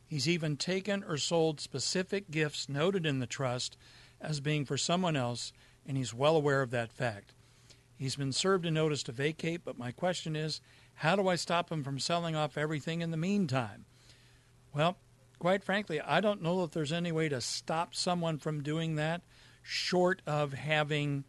He's 0.07 0.27
even 0.27 0.57
taken 0.57 1.05
or 1.05 1.19
sold 1.19 1.61
specific 1.61 2.31
gifts 2.31 2.71
noted 2.71 3.05
in 3.05 3.19
the 3.19 3.27
trust 3.27 3.77
as 4.19 4.41
being 4.41 4.65
for 4.65 4.79
someone 4.79 5.15
else, 5.15 5.53
and 5.87 5.99
he's 5.99 6.15
well 6.15 6.37
aware 6.37 6.63
of 6.63 6.71
that 6.71 6.91
fact. 6.91 7.35
He's 7.99 8.17
been 8.17 8.33
served 8.33 8.65
a 8.65 8.71
notice 8.71 9.03
to 9.05 9.13
vacate, 9.13 9.61
but 9.63 9.79
my 9.79 9.93
question 9.93 10.35
is 10.35 10.63
how 10.95 11.17
do 11.17 11.29
I 11.29 11.37
stop 11.37 11.71
him 11.71 11.83
from 11.83 11.99
selling 11.99 12.37
off 12.37 12.57
everything 12.57 13.01
in 13.01 13.11
the 13.11 13.17
meantime? 13.17 13.87
Well, 14.75 14.97
quite 15.39 15.65
frankly, 15.65 16.01
I 16.01 16.21
don't 16.21 16.43
know 16.43 16.63
if 16.63 16.71
there's 16.71 16.93
any 16.93 17.13
way 17.13 17.29
to 17.29 17.41
stop 17.41 17.95
someone 17.95 18.39
from 18.39 18.63
doing 18.63 18.97
that 18.97 19.23
short 19.63 20.23
of 20.27 20.53
having 20.53 21.25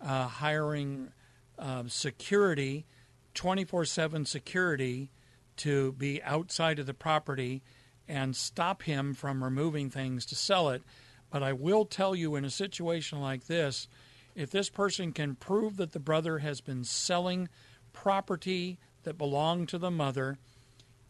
uh, 0.00 0.26
hiring 0.26 1.12
uh, 1.58 1.84
security, 1.86 2.86
24 3.34 3.84
7 3.84 4.24
security, 4.24 5.10
to 5.58 5.92
be 5.92 6.22
outside 6.22 6.78
of 6.78 6.86
the 6.86 6.94
property 6.94 7.62
and 8.08 8.34
stop 8.34 8.82
him 8.82 9.14
from 9.14 9.44
removing 9.44 9.90
things 9.90 10.26
to 10.26 10.34
sell 10.34 10.70
it. 10.70 10.82
But 11.30 11.42
I 11.42 11.52
will 11.52 11.84
tell 11.84 12.14
you 12.14 12.34
in 12.36 12.44
a 12.44 12.50
situation 12.50 13.20
like 13.20 13.46
this, 13.46 13.88
if 14.34 14.50
this 14.50 14.68
person 14.68 15.12
can 15.12 15.34
prove 15.34 15.76
that 15.76 15.92
the 15.92 16.00
brother 16.00 16.38
has 16.38 16.60
been 16.60 16.84
selling 16.84 17.48
property 17.92 18.78
that 19.04 19.18
belong 19.18 19.66
to 19.66 19.78
the 19.78 19.90
mother, 19.90 20.38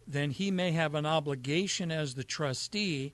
then 0.07 0.31
he 0.31 0.51
may 0.51 0.73
have 0.73 0.95
an 0.95 1.07
obligation 1.07 1.91
as 1.91 2.15
the 2.15 2.25
trustee 2.25 3.13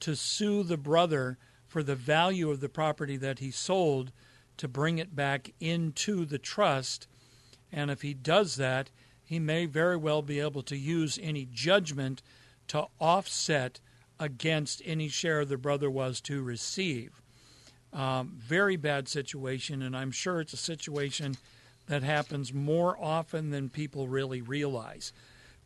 to 0.00 0.16
sue 0.16 0.62
the 0.62 0.76
brother 0.76 1.38
for 1.66 1.82
the 1.82 1.94
value 1.94 2.50
of 2.50 2.60
the 2.60 2.68
property 2.68 3.16
that 3.16 3.38
he 3.38 3.50
sold 3.50 4.12
to 4.56 4.68
bring 4.68 4.98
it 4.98 5.14
back 5.14 5.52
into 5.60 6.24
the 6.24 6.38
trust. 6.38 7.06
And 7.70 7.90
if 7.90 8.02
he 8.02 8.14
does 8.14 8.56
that, 8.56 8.90
he 9.24 9.38
may 9.38 9.66
very 9.66 9.96
well 9.96 10.22
be 10.22 10.40
able 10.40 10.62
to 10.64 10.76
use 10.76 11.18
any 11.22 11.46
judgment 11.52 12.22
to 12.68 12.86
offset 12.98 13.80
against 14.18 14.82
any 14.84 15.08
share 15.08 15.44
the 15.44 15.56
brother 15.56 15.90
was 15.90 16.20
to 16.22 16.42
receive. 16.42 17.22
Um, 17.92 18.34
very 18.36 18.76
bad 18.76 19.08
situation, 19.08 19.82
and 19.82 19.96
I'm 19.96 20.10
sure 20.10 20.40
it's 20.40 20.52
a 20.52 20.58
situation 20.58 21.36
that 21.90 22.04
happens 22.04 22.54
more 22.54 22.96
often 23.02 23.50
than 23.50 23.68
people 23.68 24.06
really 24.06 24.40
realize. 24.40 25.12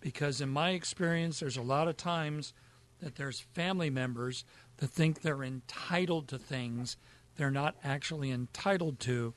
Because 0.01 0.41
in 0.41 0.49
my 0.49 0.71
experience, 0.71 1.39
there's 1.39 1.59
a 1.59 1.63
lot 1.63 1.87
of 1.87 1.99
times 1.99 2.55
that 3.01 3.17
there's 3.17 3.41
family 3.41 3.91
members 3.91 4.47
that 4.79 4.89
think 4.89 5.21
they're 5.21 5.43
entitled 5.43 6.27
to 6.29 6.39
things 6.39 6.97
they're 7.37 7.51
not 7.51 7.75
actually 7.85 8.31
entitled 8.31 9.01
to 9.01 9.35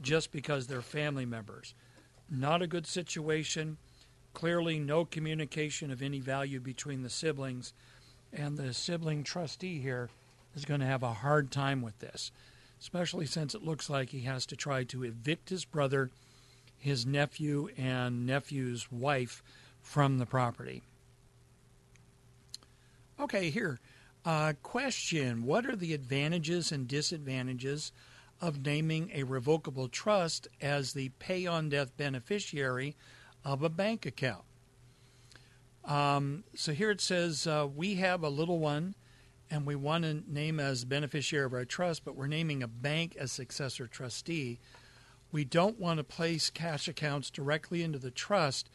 just 0.00 0.32
because 0.32 0.66
they're 0.66 0.82
family 0.82 1.24
members. 1.24 1.72
Not 2.28 2.62
a 2.62 2.66
good 2.66 2.88
situation. 2.88 3.76
Clearly, 4.32 4.80
no 4.80 5.04
communication 5.04 5.92
of 5.92 6.02
any 6.02 6.18
value 6.18 6.58
between 6.58 7.02
the 7.02 7.10
siblings, 7.10 7.72
and 8.32 8.56
the 8.58 8.74
sibling 8.74 9.22
trustee 9.22 9.78
here 9.78 10.10
is 10.56 10.64
going 10.64 10.80
to 10.80 10.86
have 10.86 11.04
a 11.04 11.12
hard 11.12 11.52
time 11.52 11.80
with 11.80 12.00
this, 12.00 12.32
especially 12.80 13.26
since 13.26 13.54
it 13.54 13.62
looks 13.62 13.88
like 13.88 14.10
he 14.10 14.22
has 14.22 14.46
to 14.46 14.56
try 14.56 14.82
to 14.82 15.04
evict 15.04 15.50
his 15.50 15.64
brother 15.64 16.10
his 16.84 17.06
nephew 17.06 17.70
and 17.78 18.26
nephew's 18.26 18.92
wife 18.92 19.42
from 19.80 20.18
the 20.18 20.26
property. 20.26 20.82
Okay, 23.18 23.48
here. 23.48 23.80
Uh, 24.22 24.52
question 24.62 25.46
What 25.46 25.64
are 25.64 25.76
the 25.76 25.94
advantages 25.94 26.70
and 26.70 26.86
disadvantages 26.86 27.90
of 28.38 28.66
naming 28.66 29.10
a 29.14 29.22
revocable 29.22 29.88
trust 29.88 30.46
as 30.60 30.92
the 30.92 31.08
pay 31.18 31.46
on 31.46 31.70
death 31.70 31.96
beneficiary 31.96 32.96
of 33.46 33.62
a 33.62 33.70
bank 33.70 34.04
account? 34.04 34.44
Um, 35.86 36.44
so 36.54 36.72
here 36.72 36.90
it 36.90 37.00
says 37.00 37.46
uh, 37.46 37.66
we 37.74 37.94
have 37.94 38.22
a 38.22 38.28
little 38.28 38.58
one 38.58 38.94
and 39.50 39.64
we 39.64 39.74
want 39.74 40.04
to 40.04 40.22
name 40.30 40.60
as 40.60 40.84
beneficiary 40.84 41.46
of 41.46 41.54
our 41.54 41.64
trust, 41.64 42.04
but 42.04 42.14
we're 42.14 42.26
naming 42.26 42.62
a 42.62 42.68
bank 42.68 43.16
as 43.18 43.32
successor 43.32 43.86
trustee. 43.86 44.58
We 45.34 45.44
don't 45.44 45.80
want 45.80 45.98
to 45.98 46.04
place 46.04 46.48
cash 46.48 46.86
accounts 46.86 47.28
directly 47.28 47.82
into 47.82 47.98
the 47.98 48.12
trust 48.12 48.70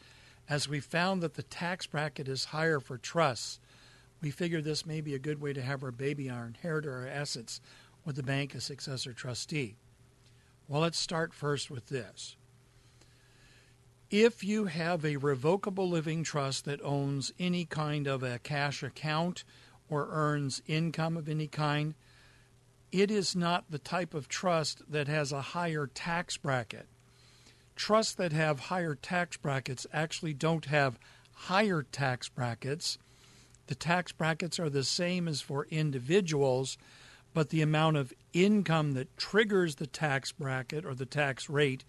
as 0.46 0.68
we 0.68 0.78
found 0.78 1.22
that 1.22 1.32
the 1.32 1.42
tax 1.42 1.86
bracket 1.86 2.28
is 2.28 2.44
higher 2.44 2.80
for 2.80 2.98
trusts. 2.98 3.58
We 4.20 4.30
figure 4.30 4.60
this 4.60 4.84
may 4.84 5.00
be 5.00 5.14
a 5.14 5.18
good 5.18 5.40
way 5.40 5.54
to 5.54 5.62
have 5.62 5.82
our 5.82 5.90
baby 5.90 6.28
our 6.28 6.52
our 6.62 7.08
assets 7.10 7.62
with 8.04 8.16
the 8.16 8.22
bank 8.22 8.54
as 8.54 8.64
successor 8.64 9.14
trustee. 9.14 9.76
Well, 10.68 10.82
let's 10.82 10.98
start 10.98 11.32
first 11.32 11.70
with 11.70 11.86
this. 11.86 12.36
If 14.10 14.44
you 14.44 14.66
have 14.66 15.02
a 15.02 15.16
revocable 15.16 15.88
living 15.88 16.22
trust 16.24 16.66
that 16.66 16.82
owns 16.82 17.32
any 17.38 17.64
kind 17.64 18.06
of 18.06 18.22
a 18.22 18.38
cash 18.38 18.82
account 18.82 19.44
or 19.88 20.08
earns 20.10 20.60
income 20.66 21.16
of 21.16 21.26
any 21.26 21.46
kind, 21.46 21.94
it 22.92 23.10
is 23.10 23.36
not 23.36 23.70
the 23.70 23.78
type 23.78 24.14
of 24.14 24.28
trust 24.28 24.82
that 24.88 25.08
has 25.08 25.32
a 25.32 25.40
higher 25.40 25.86
tax 25.86 26.36
bracket. 26.36 26.86
Trusts 27.76 28.14
that 28.14 28.32
have 28.32 28.60
higher 28.60 28.94
tax 28.94 29.36
brackets 29.36 29.86
actually 29.92 30.34
don't 30.34 30.66
have 30.66 30.98
higher 31.32 31.82
tax 31.82 32.28
brackets. 32.28 32.98
The 33.68 33.74
tax 33.74 34.12
brackets 34.12 34.58
are 34.58 34.68
the 34.68 34.84
same 34.84 35.28
as 35.28 35.40
for 35.40 35.66
individuals, 35.70 36.76
but 37.32 37.50
the 37.50 37.62
amount 37.62 37.96
of 37.96 38.12
income 38.32 38.92
that 38.92 39.16
triggers 39.16 39.76
the 39.76 39.86
tax 39.86 40.32
bracket 40.32 40.84
or 40.84 40.94
the 40.94 41.06
tax 41.06 41.48
rate 41.48 41.84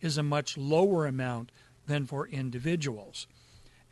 is 0.00 0.18
a 0.18 0.22
much 0.22 0.58
lower 0.58 1.06
amount 1.06 1.50
than 1.86 2.06
for 2.06 2.28
individuals. 2.28 3.26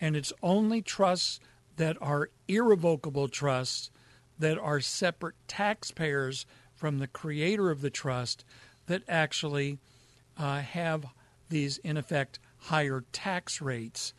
And 0.01 0.15
it's 0.15 0.33
only 0.43 0.83
trusts 0.83 1.41
that 1.77 1.97
are 2.01 2.31
irrevocable 2.47 3.29
trusts 3.29 3.91
that 4.41 4.59
are 4.59 4.81
separate 4.81 5.37
taxpayers 5.47 6.47
from 6.75 6.99
the 6.99 7.07
creator 7.07 7.71
of 7.71 7.83
the 7.83 7.91
trust 7.91 8.45
that 8.87 9.03
actually 9.09 9.79
uh, 10.37 10.61
have 10.61 11.05
these, 11.49 11.79
in 11.79 11.97
effect, 11.97 12.39
higher 12.57 13.05
tax 13.13 13.61
rates. 13.61 14.13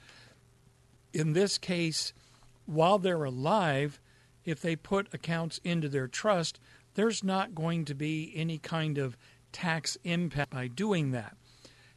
In 1.13 1.33
this 1.33 1.57
case, 1.57 2.13
while 2.65 2.99
they're 2.99 3.23
alive, 3.23 3.99
if 4.45 4.61
they 4.61 4.75
put 4.75 5.13
accounts 5.13 5.59
into 5.63 5.89
their 5.89 6.07
trust, 6.07 6.59
there's 6.93 7.23
not 7.23 7.55
going 7.55 7.85
to 7.85 7.95
be 7.95 8.31
any 8.35 8.57
kind 8.57 8.97
of 8.97 9.17
tax 9.51 9.97
impact 10.03 10.51
by 10.51 10.67
doing 10.67 11.11
that. 11.11 11.35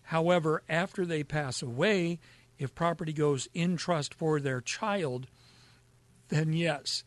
However, 0.08 0.62
after 0.68 1.04
they 1.04 1.22
pass 1.22 1.62
away, 1.62 2.18
if 2.58 2.74
property 2.74 3.12
goes 3.12 3.48
in 3.54 3.76
trust 3.76 4.14
for 4.14 4.40
their 4.40 4.60
child, 4.60 5.28
then 6.28 6.52
yes, 6.52 7.04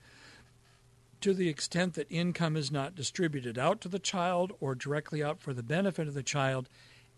to 1.21 1.33
the 1.33 1.49
extent 1.49 1.95
that 1.95 2.11
income 2.11 2.55
is 2.55 2.71
not 2.71 2.95
distributed 2.95 3.57
out 3.57 3.81
to 3.81 3.87
the 3.87 3.99
child 3.99 4.53
or 4.59 4.75
directly 4.75 5.23
out 5.23 5.41
for 5.41 5.53
the 5.53 5.63
benefit 5.63 6.07
of 6.07 6.13
the 6.13 6.23
child, 6.23 6.69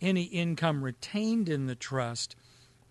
any 0.02 0.24
income 0.24 0.84
retained 0.84 1.50
in 1.50 1.68
the 1.68 1.76
trust 1.76 2.36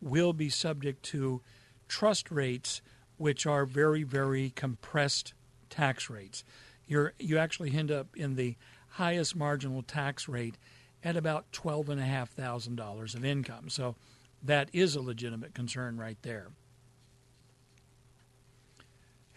will 0.00 0.32
be 0.32 0.48
subject 0.48 1.02
to 1.02 1.40
trust 1.88 2.30
rates, 2.30 2.82
which 3.16 3.46
are 3.46 3.64
very, 3.64 4.02
very 4.02 4.50
compressed 4.50 5.32
tax 5.70 6.10
rates. 6.10 6.44
You're, 6.86 7.14
you 7.18 7.38
actually 7.38 7.74
end 7.74 7.90
up 7.90 8.16
in 8.16 8.36
the 8.36 8.56
highest 8.90 9.34
marginal 9.36 9.82
tax 9.82 10.28
rate 10.28 10.56
at 11.02 11.16
about 11.16 11.50
$12,500 11.52 13.14
of 13.14 13.24
income. 13.24 13.68
So 13.68 13.96
that 14.42 14.68
is 14.72 14.94
a 14.94 15.00
legitimate 15.00 15.54
concern 15.54 15.96
right 15.96 16.18
there. 16.22 16.48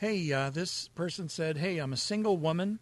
Hey, 0.02 0.34
uh, 0.34 0.50
this 0.50 0.88
person 0.96 1.30
said, 1.30 1.58
Hey, 1.58 1.78
I'm 1.78 1.94
a 1.94 1.96
single 1.96 2.36
woman. 2.36 2.80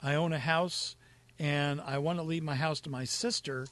I 0.00 0.14
own 0.14 0.32
a 0.32 0.38
house 0.38 0.94
and 1.40 1.80
I 1.80 1.98
want 1.98 2.20
to 2.20 2.22
leave 2.22 2.44
my 2.44 2.54
house 2.54 2.78
to 2.82 2.88
my 2.88 3.02
sister, 3.02 3.66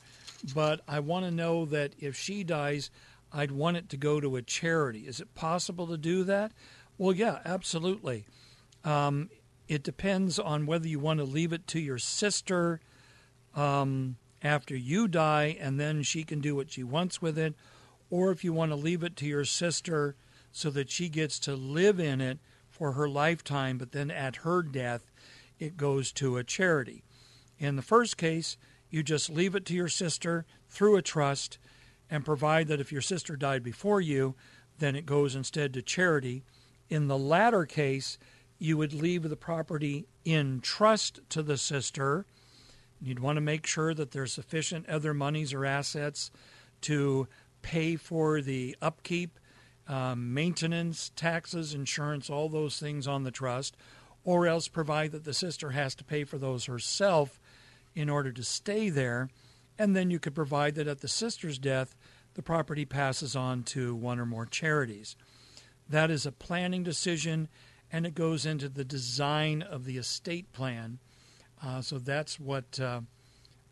but 0.57 0.81
I 0.89 0.99
want 0.99 1.25
to 1.25 1.31
know 1.31 1.67
that 1.67 1.93
if 2.01 2.17
she 2.17 2.43
dies, 2.43 2.91
I'd 3.33 3.53
want 3.53 3.77
it 3.77 3.89
to 3.91 3.97
go 3.97 4.19
to 4.19 4.35
a 4.35 4.43
charity. 4.43 5.07
Is 5.07 5.21
it 5.21 5.37
possible 5.37 5.87
to 5.87 5.97
do 5.97 6.25
that? 6.25 6.51
Well, 6.99 7.15
yeah, 7.15 7.39
absolutely. 7.45 8.25
Um, 8.83 9.31
it 9.69 9.85
depends 9.85 10.41
on 10.41 10.67
whether 10.67 10.89
you 10.89 10.99
want 10.99 11.21
to 11.21 11.25
leave 11.25 11.53
it 11.53 11.69
to 11.69 11.79
your 11.79 11.99
sister 11.99 12.81
um, 13.55 14.17
after 14.43 14.75
you 14.75 15.07
die 15.07 15.57
and 15.61 15.79
then 15.79 16.03
she 16.03 16.25
can 16.25 16.41
do 16.41 16.57
what 16.57 16.73
she 16.73 16.83
wants 16.83 17.23
with 17.23 17.39
it, 17.39 17.55
or 18.11 18.33
if 18.33 18.43
you 18.43 18.53
want 18.53 18.73
to 18.73 18.77
leave 18.77 19.05
it 19.05 19.15
to 19.19 19.27
your 19.27 19.45
sister 19.45 20.17
so 20.51 20.71
that 20.71 20.91
she 20.91 21.09
gets 21.09 21.39
to 21.39 21.55
live 21.55 22.01
in 22.01 22.21
it 22.21 22.41
for 22.75 22.93
her 22.93 23.09
lifetime, 23.09 23.79
but 23.79 23.93
then 23.93 24.11
at 24.11 24.37
her 24.37 24.61
death, 24.61 25.13
it 25.61 25.77
goes 25.77 26.11
to 26.11 26.37
a 26.37 26.43
charity. 26.43 27.05
In 27.57 27.77
the 27.77 27.83
first 27.83 28.17
case, 28.17 28.57
you 28.91 29.05
just 29.05 29.31
leave 29.31 29.55
it 29.55 29.65
to 29.67 29.75
your 29.75 29.89
sister 29.89 30.45
through 30.69 30.97
a 30.97 31.03
trust 31.03 31.59
and 32.11 32.25
provide 32.25 32.67
that 32.67 32.81
if 32.81 32.91
your 32.91 33.01
sister 33.01 33.37
died 33.37 33.63
before 33.63 34.01
you, 34.01 34.35
then 34.79 34.97
it 34.97 35.07
goes 35.07 35.37
instead 35.37 35.73
to 35.73 35.83
charity. 35.83 36.43
In 36.89 37.07
the 37.07 37.17
latter 37.17 37.65
case, 37.65 38.19
you 38.59 38.77
would 38.77 38.93
leave 38.93 39.23
the 39.23 39.37
property 39.37 40.09
in 40.25 40.61
trust 40.61 41.21
to 41.29 41.45
the 41.45 41.57
sister. 41.57 42.27
You'd 43.01 43.21
want 43.21 43.37
to 43.37 43.41
make 43.41 43.67
sure 43.67 43.95
that 43.95 44.11
there's 44.11 44.33
sufficient 44.33 44.89
other 44.89 45.15
monies 45.15 45.53
or 45.53 45.65
assets 45.65 46.33
to 46.83 47.29
pay 47.63 47.95
for 47.95 48.43
the 48.43 48.77
upkeep 48.83 49.39
um, 49.89 50.33
maintenance, 50.33 51.11
taxes, 51.15 51.75
insurance, 51.75 52.31
all 52.31 52.49
those 52.49 52.79
things 52.79 53.07
on 53.07 53.25
the 53.25 53.31
trust, 53.31 53.77
or 54.25 54.47
else 54.47 54.69
provide 54.69 55.13
that 55.13 55.25
the 55.25 55.35
sister 55.35 55.71
has 55.71 55.95
to 55.95 56.05
pay 56.05 56.25
for 56.25 56.39
those 56.39 56.65
herself 56.65 57.39
in 57.95 58.09
order 58.09 58.33
to 58.33 58.43
stay 58.43 58.89
there. 58.89 59.29
And 59.79 59.95
then 59.95 60.11
you 60.11 60.19
could 60.19 60.35
provide 60.35 60.75
that 60.77 60.89
at 60.89 61.01
the 61.01 61.09
sister's 61.09 61.59
death, 61.59 61.95
the 62.35 62.43
property 62.43 62.85
passes 62.85 63.37
on 63.37 63.63
to 63.65 63.95
one 63.95 64.19
or 64.19 64.27
more 64.27 64.47
charities. 64.47 65.17
That 65.89 66.11
is 66.11 66.25
a 66.25 66.33
planning 66.33 66.83
decision, 66.83 67.49
and 67.93 68.07
it 68.07 68.15
goes 68.15 68.47
into 68.47 68.69
the 68.69 68.85
design 68.85 69.63
of 69.63 69.85
the 69.85 69.99
estate 69.99 70.53
plan. 70.53 70.99
Uh, 71.63 71.81
so 71.81 71.99
that's 71.99 72.41
what 72.41 72.81
uh, 72.81 73.01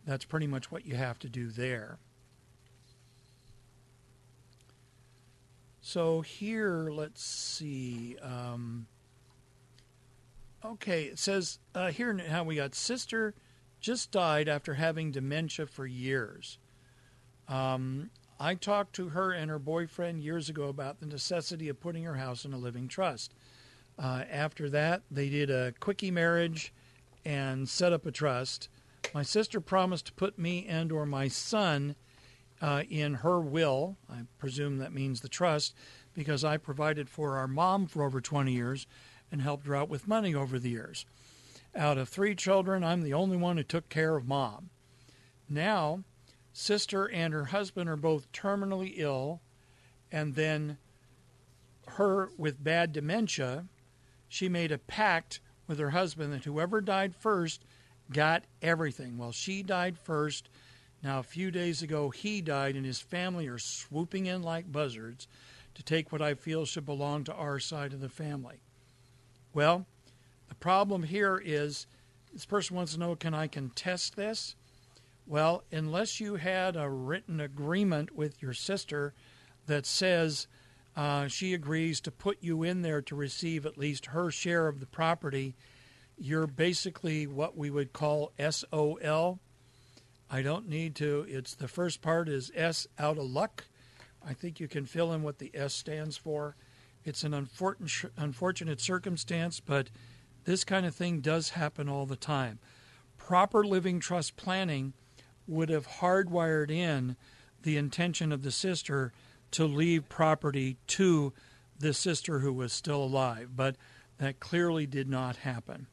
that's 0.05 0.25
pretty 0.25 0.47
much 0.47 0.71
what 0.71 0.87
you 0.87 0.95
have 0.95 1.19
to 1.21 1.29
do 1.29 1.51
there. 1.51 1.99
So 5.85 6.21
here, 6.21 6.91
let's 6.93 7.25
see. 7.25 8.17
Um, 8.23 8.87
okay, 10.65 11.05
it 11.05 11.19
says 11.19 11.59
uh, 11.75 11.91
here 11.91 12.17
how 12.29 12.45
we 12.45 12.55
got 12.55 12.77
sister 12.77 13.35
just 13.81 14.13
died 14.13 14.49
after 14.49 14.75
having 14.75 15.11
dementia 15.11 15.67
for 15.67 15.85
years. 15.85 16.59
Um, 17.49 18.11
I 18.39 18.55
talked 18.55 18.95
to 18.95 19.09
her 19.09 19.33
and 19.33 19.51
her 19.51 19.59
boyfriend 19.59 20.23
years 20.23 20.49
ago 20.49 20.69
about 20.69 21.01
the 21.01 21.07
necessity 21.07 21.69
of 21.69 21.81
putting 21.81 22.05
her 22.05 22.15
house 22.15 22.45
in 22.45 22.53
a 22.53 22.59
living 22.59 22.87
trust. 22.87 23.35
Uh, 23.99 24.23
after 24.31 24.71
that, 24.71 25.03
they 25.11 25.29
did 25.29 25.51
a 25.51 25.73
quickie 25.81 26.13
marriage 26.13 26.73
and 27.25 27.69
set 27.69 27.93
up 27.93 28.07
a 28.07 28.13
trust. 28.13 28.69
My 29.13 29.25
sister 29.25 29.61
promised 29.61 30.07
to 30.07 30.13
put 30.13 30.39
me 30.39 30.65
and 30.69 30.93
or 30.93 31.07
my 31.07 31.27
son 31.27 31.97
uh, 32.63 32.85
in 32.89 33.15
her 33.15 33.41
will. 33.41 33.97
I 34.09 34.21
presume 34.39 34.79
that 34.79 34.95
means 34.95 35.21
the 35.21 35.29
trust, 35.29 35.75
because 36.15 36.45
I 36.45 36.57
provided 36.57 37.11
for 37.11 37.37
our 37.37 37.49
mom 37.49 37.87
for 37.87 38.05
over 38.05 38.21
20 38.21 38.53
years 38.53 38.87
and 39.31 39.43
helped 39.43 39.67
her 39.67 39.75
out 39.75 39.89
with 39.89 40.07
money 40.07 40.35
over 40.35 40.59
the 40.59 40.71
years. 40.71 41.05
Out 41.75 41.99
of 41.99 42.09
three 42.09 42.35
children, 42.35 42.85
I'm 42.85 43.03
the 43.03 43.15
only 43.15 43.37
one 43.37 43.57
who 43.57 43.65
took 43.65 43.89
care 43.89 44.17
of 44.17 44.29
mom. 44.29 44.71
Now, 45.49 46.05
sister 46.53 47.11
and 47.11 47.35
her 47.35 47.47
husband 47.47 47.91
are 47.91 47.97
both 47.97 48.31
terminally 48.33 48.93
ill, 48.97 49.41
and 50.13 50.35
then 50.35 50.79
her 51.89 52.31
with 52.37 52.63
bad 52.63 52.93
dementia, 52.93 53.67
she 54.29 54.49
made 54.49 54.71
a 54.71 54.79
pact 54.79 55.41
with 55.67 55.79
her 55.79 55.91
husband 55.91 56.33
that 56.33 56.45
whoever 56.45 56.81
died 56.81 57.15
first 57.15 57.65
got 58.13 58.45
everything. 58.61 59.19
Well, 59.19 59.33
she 59.33 59.63
died 59.63 59.99
first 59.99 60.49
now, 61.03 61.19
a 61.19 61.25
few 61.25 61.51
days 61.51 61.83
ago, 61.83 62.11
he 62.11 62.41
died, 62.41 62.77
and 62.77 62.87
his 62.87 63.01
family 63.01 63.49
are 63.49 63.59
swooping 63.59 64.27
in 64.27 64.43
like 64.43 64.71
buzzards 64.71 65.27
to 65.75 65.83
take 65.83 66.13
what 66.13 66.23
I 66.23 66.35
feel 66.35 66.65
should 66.65 66.87
belong 66.87 67.25
to 67.25 67.35
our 67.35 67.59
side 67.59 67.93
of 67.93 68.01
the 68.01 68.09
family. 68.09 68.61
Well, 69.53 69.87
the 70.49 70.55
problem 70.55 71.03
here 71.03 71.43
is 71.45 71.87
this 72.33 72.47
person 72.47 72.77
wants 72.77 72.95
to 72.95 73.01
know 73.01 73.17
can 73.17 73.35
I 73.35 73.49
contest 73.49 74.15
this? 74.15 74.55
Well, 75.27 75.65
unless 75.73 76.21
you 76.21 76.37
had 76.37 76.77
a 76.77 76.89
written 76.89 77.41
agreement 77.41 78.15
with 78.15 78.41
your 78.41 78.55
sister 78.55 79.13
that 79.67 79.87
says 79.87 80.47
uh, 80.97 81.27
she 81.27 81.53
agrees 81.53 82.01
to 82.03 82.11
put 82.13 82.39
you 82.41 82.63
in 82.63 82.83
there 82.83 83.03
to 83.03 83.17
receive 83.17 83.67
at 83.67 83.79
least 83.79 84.07
her 84.07 84.31
share 84.31 84.69
of 84.69 84.79
the 84.79 84.87
property, 84.87 85.57
you're 86.17 86.47
basically 86.47 87.27
what 87.27 87.57
we 87.57 87.71
would 87.71 87.93
call 87.93 88.33
SOL 88.39 89.41
I 90.35 90.41
don't 90.41 90.67
need 90.67 90.95
to. 90.97 91.27
It's 91.29 91.55
the 91.55 91.69
first 91.69 92.01
part 92.01 92.27
is 92.27 92.51
S 92.55 92.87
out 92.99 93.19
of 93.19 93.25
luck. 93.25 93.67
I 94.27 94.33
think 94.33 94.61
you 94.61 94.67
can 94.67 94.87
fill 94.87 95.13
in 95.13 95.23
what 95.23 95.39
the 95.39 95.51
S 95.53 95.75
stands 95.75 96.17
for. 96.17 96.57
It's 97.05 97.23
an 97.23 97.35
unfortunate, 97.35 98.13
unfortunate 98.17 98.81
circumstance, 98.81 99.61
but 99.61 99.91
this 100.45 100.65
kind 100.65 100.87
of 100.87 100.95
thing 100.95 101.21
does 101.21 101.51
happen 101.51 101.87
all 101.87 102.07
the 102.07 102.17
time. 102.17 102.61
Proper 103.19 103.63
living 103.63 104.01
trust 104.01 104.37
planning 104.37 104.95
would 105.47 105.69
have 105.69 105.87
hardwired 105.87 106.71
in 106.71 107.17
the 107.63 107.77
intention 107.77 108.33
of 108.33 108.43
the 108.43 108.51
sister 108.51 109.13
to 109.51 109.67
leave 109.67 110.09
property 110.09 110.79
to 110.87 111.35
the 111.79 111.93
sister 111.93 112.39
who 112.39 112.55
was 112.55 112.73
still 112.73 113.05
alive, 113.05 113.51
but 113.55 113.77
that 114.17 114.41
clearly 114.41 114.87
did 114.87 115.11
not 115.11 115.37
happen. 115.37 115.89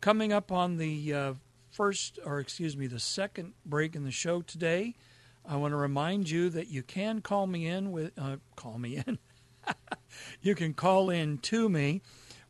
Coming 0.00 0.32
up 0.32 0.50
on 0.50 0.78
the 0.78 1.14
uh, 1.14 1.34
first, 1.76 2.18
or 2.24 2.40
excuse 2.40 2.74
me, 2.74 2.86
the 2.86 2.98
second 2.98 3.52
break 3.66 3.94
in 3.94 4.04
the 4.04 4.10
show 4.10 4.40
today, 4.40 4.94
I 5.44 5.56
want 5.56 5.72
to 5.72 5.76
remind 5.76 6.30
you 6.30 6.48
that 6.48 6.68
you 6.68 6.82
can 6.82 7.20
call 7.20 7.46
me 7.46 7.66
in 7.66 7.92
with, 7.92 8.12
uh, 8.18 8.36
call 8.56 8.78
me 8.78 9.02
in. 9.06 9.18
you 10.40 10.54
can 10.54 10.72
call 10.72 11.10
in 11.10 11.36
to 11.38 11.68
me 11.68 12.00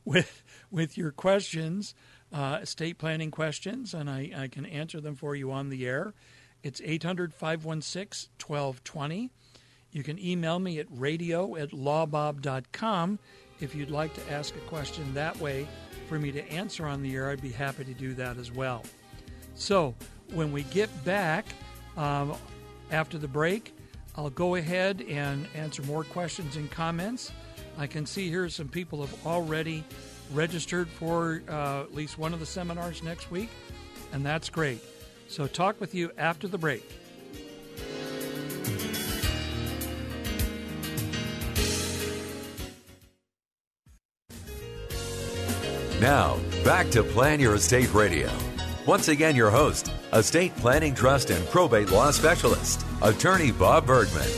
with 0.05 0.45
with 0.71 0.97
your 0.97 1.11
questions, 1.11 1.95
uh, 2.33 2.61
estate 2.63 2.99
planning 2.99 3.33
questions, 3.33 3.95
and 3.95 4.09
I, 4.09 4.31
I 4.37 4.49
can 4.49 4.65
answer 4.65 5.01
them 5.01 5.17
for 5.17 5.35
you 5.35 5.51
on 5.51 5.71
the 5.71 5.87
air. 5.87 6.15
It's 6.63 6.81
800 6.85 7.35
516 7.35 8.31
1220. 8.39 9.31
You 9.91 10.03
can 10.05 10.19
email 10.19 10.61
me 10.61 10.79
at 10.79 10.87
radio 10.91 11.57
at 11.57 11.71
lawbob.com 11.71 13.19
if 13.61 13.75
you'd 13.75 13.91
like 13.91 14.15
to 14.15 14.33
ask 14.33 14.55
a 14.55 14.69
question 14.69 15.15
that 15.15 15.37
way 15.41 15.67
for 16.09 16.19
me 16.19 16.31
to 16.31 16.49
answer 16.49 16.87
on 16.87 17.03
the 17.03 17.15
air. 17.17 17.31
I'd 17.31 17.43
be 17.43 17.51
happy 17.51 17.85
to 17.85 17.95
do 17.95 18.15
that 18.15 18.37
as 18.37 18.53
well. 18.53 18.83
So 19.57 19.95
when 20.33 20.53
we 20.53 20.63
get 20.65 21.05
back 21.05 21.47
um, 21.97 22.35
after 22.91 23.19
the 23.19 23.27
break, 23.27 23.75
I'll 24.15 24.31
go 24.31 24.55
ahead 24.55 25.03
and 25.09 25.49
answer 25.55 25.83
more 25.83 26.05
questions 26.05 26.57
and 26.57 26.71
comments. 26.71 27.33
I 27.77 27.87
can 27.87 28.07
see 28.07 28.29
here 28.29 28.49
some 28.49 28.69
people 28.69 29.05
have 29.05 29.27
already 29.27 29.85
registered 30.33 30.89
for 30.89 31.43
uh, 31.49 31.83
at 31.83 31.95
least 31.95 32.19
one 32.19 32.33
of 32.33 32.41
the 32.41 32.47
seminars 32.47 33.03
next 33.03 33.31
week, 33.31 33.51
and 34.13 34.25
that's 34.25 34.49
great. 34.49 34.81
So, 35.29 35.47
talk 35.47 35.81
with 35.81 35.95
you 35.95 36.13
after 36.17 36.47
the 36.47 36.57
break. 36.57 36.89
Now, 46.01 46.39
back 46.65 46.91
to 46.91 47.03
Plan 47.03 47.41
Your 47.41 47.57
Estate 47.57 47.93
Radio. 47.93 48.31
Once 48.87 49.09
again, 49.09 49.35
your 49.35 49.51
host, 49.51 49.91
estate 50.13 50.55
planning, 50.59 50.95
trust, 50.95 51.31
and 51.31 51.45
probate 51.49 51.91
law 51.91 52.13
specialist, 52.13 52.87
attorney 53.03 53.51
Bob 53.51 53.85
Bergman. 53.85 54.29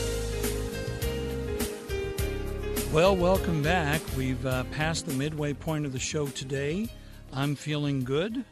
Well, 2.91 3.15
welcome 3.15 3.61
back. 3.61 4.01
We've 4.17 4.43
uh, 4.47 4.63
passed 4.71 5.05
the 5.05 5.13
midway 5.13 5.53
point 5.53 5.85
of 5.85 5.93
the 5.93 5.99
show 5.99 6.25
today. 6.25 6.89
I'm 7.31 7.53
feeling 7.53 8.03
good. 8.03 8.43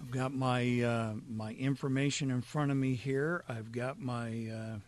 I've 0.00 0.10
got 0.10 0.34
my 0.34 0.80
uh, 0.82 1.12
my 1.28 1.52
information 1.52 2.32
in 2.32 2.42
front 2.42 2.72
of 2.72 2.76
me 2.76 2.94
here. 2.94 3.44
I've 3.48 3.70
got 3.70 4.00
my 4.00 4.48
uh, 4.52 4.78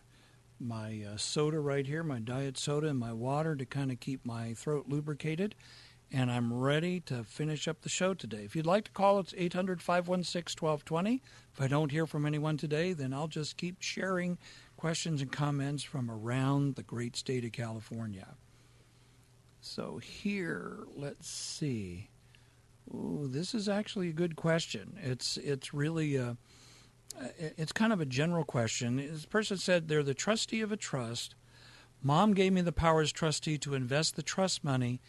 my 0.59 1.05
uh, 1.13 1.15
soda 1.15 1.61
right 1.61 1.87
here, 1.87 2.03
my 2.03 2.19
diet 2.19 2.57
soda, 2.57 2.87
and 2.89 2.99
my 2.99 3.13
water 3.13 3.55
to 3.55 3.65
kind 3.65 3.89
of 3.89 4.01
keep 4.01 4.25
my 4.25 4.53
throat 4.55 4.87
lubricated. 4.89 5.55
And 6.13 6.29
I'm 6.29 6.51
ready 6.51 6.99
to 7.01 7.23
finish 7.23 7.69
up 7.69 7.81
the 7.81 7.89
show 7.89 8.13
today. 8.13 8.43
If 8.43 8.53
you'd 8.53 8.65
like 8.65 8.83
to 8.85 8.91
call, 8.91 9.19
it's 9.19 9.33
800 9.37 9.81
516 9.81 10.57
1220. 10.59 11.21
If 11.53 11.61
I 11.61 11.67
don't 11.67 11.91
hear 11.91 12.05
from 12.05 12.25
anyone 12.25 12.57
today, 12.57 12.91
then 12.91 13.13
I'll 13.13 13.29
just 13.29 13.55
keep 13.55 13.77
sharing 13.79 14.37
questions 14.75 15.21
and 15.21 15.31
comments 15.31 15.83
from 15.83 16.11
around 16.11 16.75
the 16.75 16.83
great 16.83 17.15
state 17.15 17.45
of 17.45 17.53
California. 17.53 18.35
So 19.61 19.99
here, 19.99 20.79
let's 20.95 21.29
see. 21.29 22.09
Ooh, 22.93 23.29
this 23.31 23.53
is 23.53 23.69
actually 23.69 24.09
a 24.09 24.13
good 24.13 24.35
question. 24.35 24.97
It's 25.01 25.37
it's 25.37 25.73
really 25.73 26.17
a, 26.17 26.35
it's 27.37 27.71
kind 27.71 27.93
of 27.93 28.01
a 28.01 28.05
general 28.05 28.43
question. 28.43 28.97
This 28.97 29.25
person 29.25 29.57
said 29.57 29.87
they're 29.87 30.03
the 30.03 30.13
trustee 30.13 30.61
of 30.61 30.73
a 30.73 30.77
trust. 30.77 31.35
Mom 32.01 32.33
gave 32.33 32.51
me 32.51 32.61
the 32.61 32.71
power 32.71 33.01
as 33.01 33.11
trustee 33.11 33.57
to 33.59 33.75
invest 33.75 34.15
the 34.15 34.23
trust 34.23 34.63
money 34.63 34.99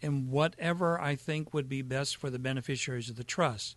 in 0.00 0.30
whatever 0.30 1.00
I 1.00 1.14
think 1.14 1.52
would 1.52 1.68
be 1.68 1.82
best 1.82 2.16
for 2.16 2.30
the 2.30 2.38
beneficiaries 2.38 3.10
of 3.10 3.16
the 3.16 3.24
trust. 3.24 3.76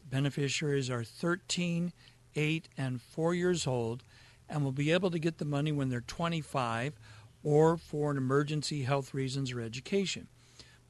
The 0.00 0.06
beneficiaries 0.06 0.90
are 0.90 1.04
13, 1.04 1.92
8, 2.34 2.68
and 2.76 3.00
4 3.00 3.34
years 3.34 3.66
old 3.66 4.04
and 4.48 4.62
will 4.62 4.72
be 4.72 4.92
able 4.92 5.10
to 5.10 5.18
get 5.18 5.38
the 5.38 5.44
money 5.44 5.72
when 5.72 5.88
they're 5.88 6.00
25 6.00 6.94
or 7.42 7.76
for 7.76 8.10
an 8.10 8.16
emergency 8.16 8.82
health 8.82 9.14
reasons 9.14 9.52
or 9.52 9.60
education. 9.60 10.28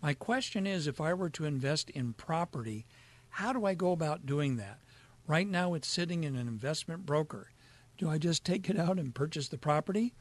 My 0.03 0.15
question 0.15 0.67
is 0.67 0.87
if 0.87 1.01
I 1.01 1.15
were 1.15 1.31
to 1.31 1.47
invest 1.47 1.91
in 1.91 2.13
property, 2.13 2.87
how 3.31 3.53
do 3.53 3.65
I 3.65 3.75
go 3.75 3.93
about 3.93 4.27
doing 4.27 4.57
that? 4.57 4.79
Right 5.27 5.49
now 5.49 5.75
it's 5.75 5.89
sitting 5.89 6.25
in 6.25 6.37
an 6.37 6.47
investment 6.47 7.07
broker. 7.07 7.51
Do 7.97 8.11
I 8.11 8.19
just 8.19 8.45
take 8.45 8.69
it 8.69 8.79
out 8.79 8.99
and 8.99 9.15
purchase 9.15 9.49
the 9.49 9.57
property? 9.57 10.15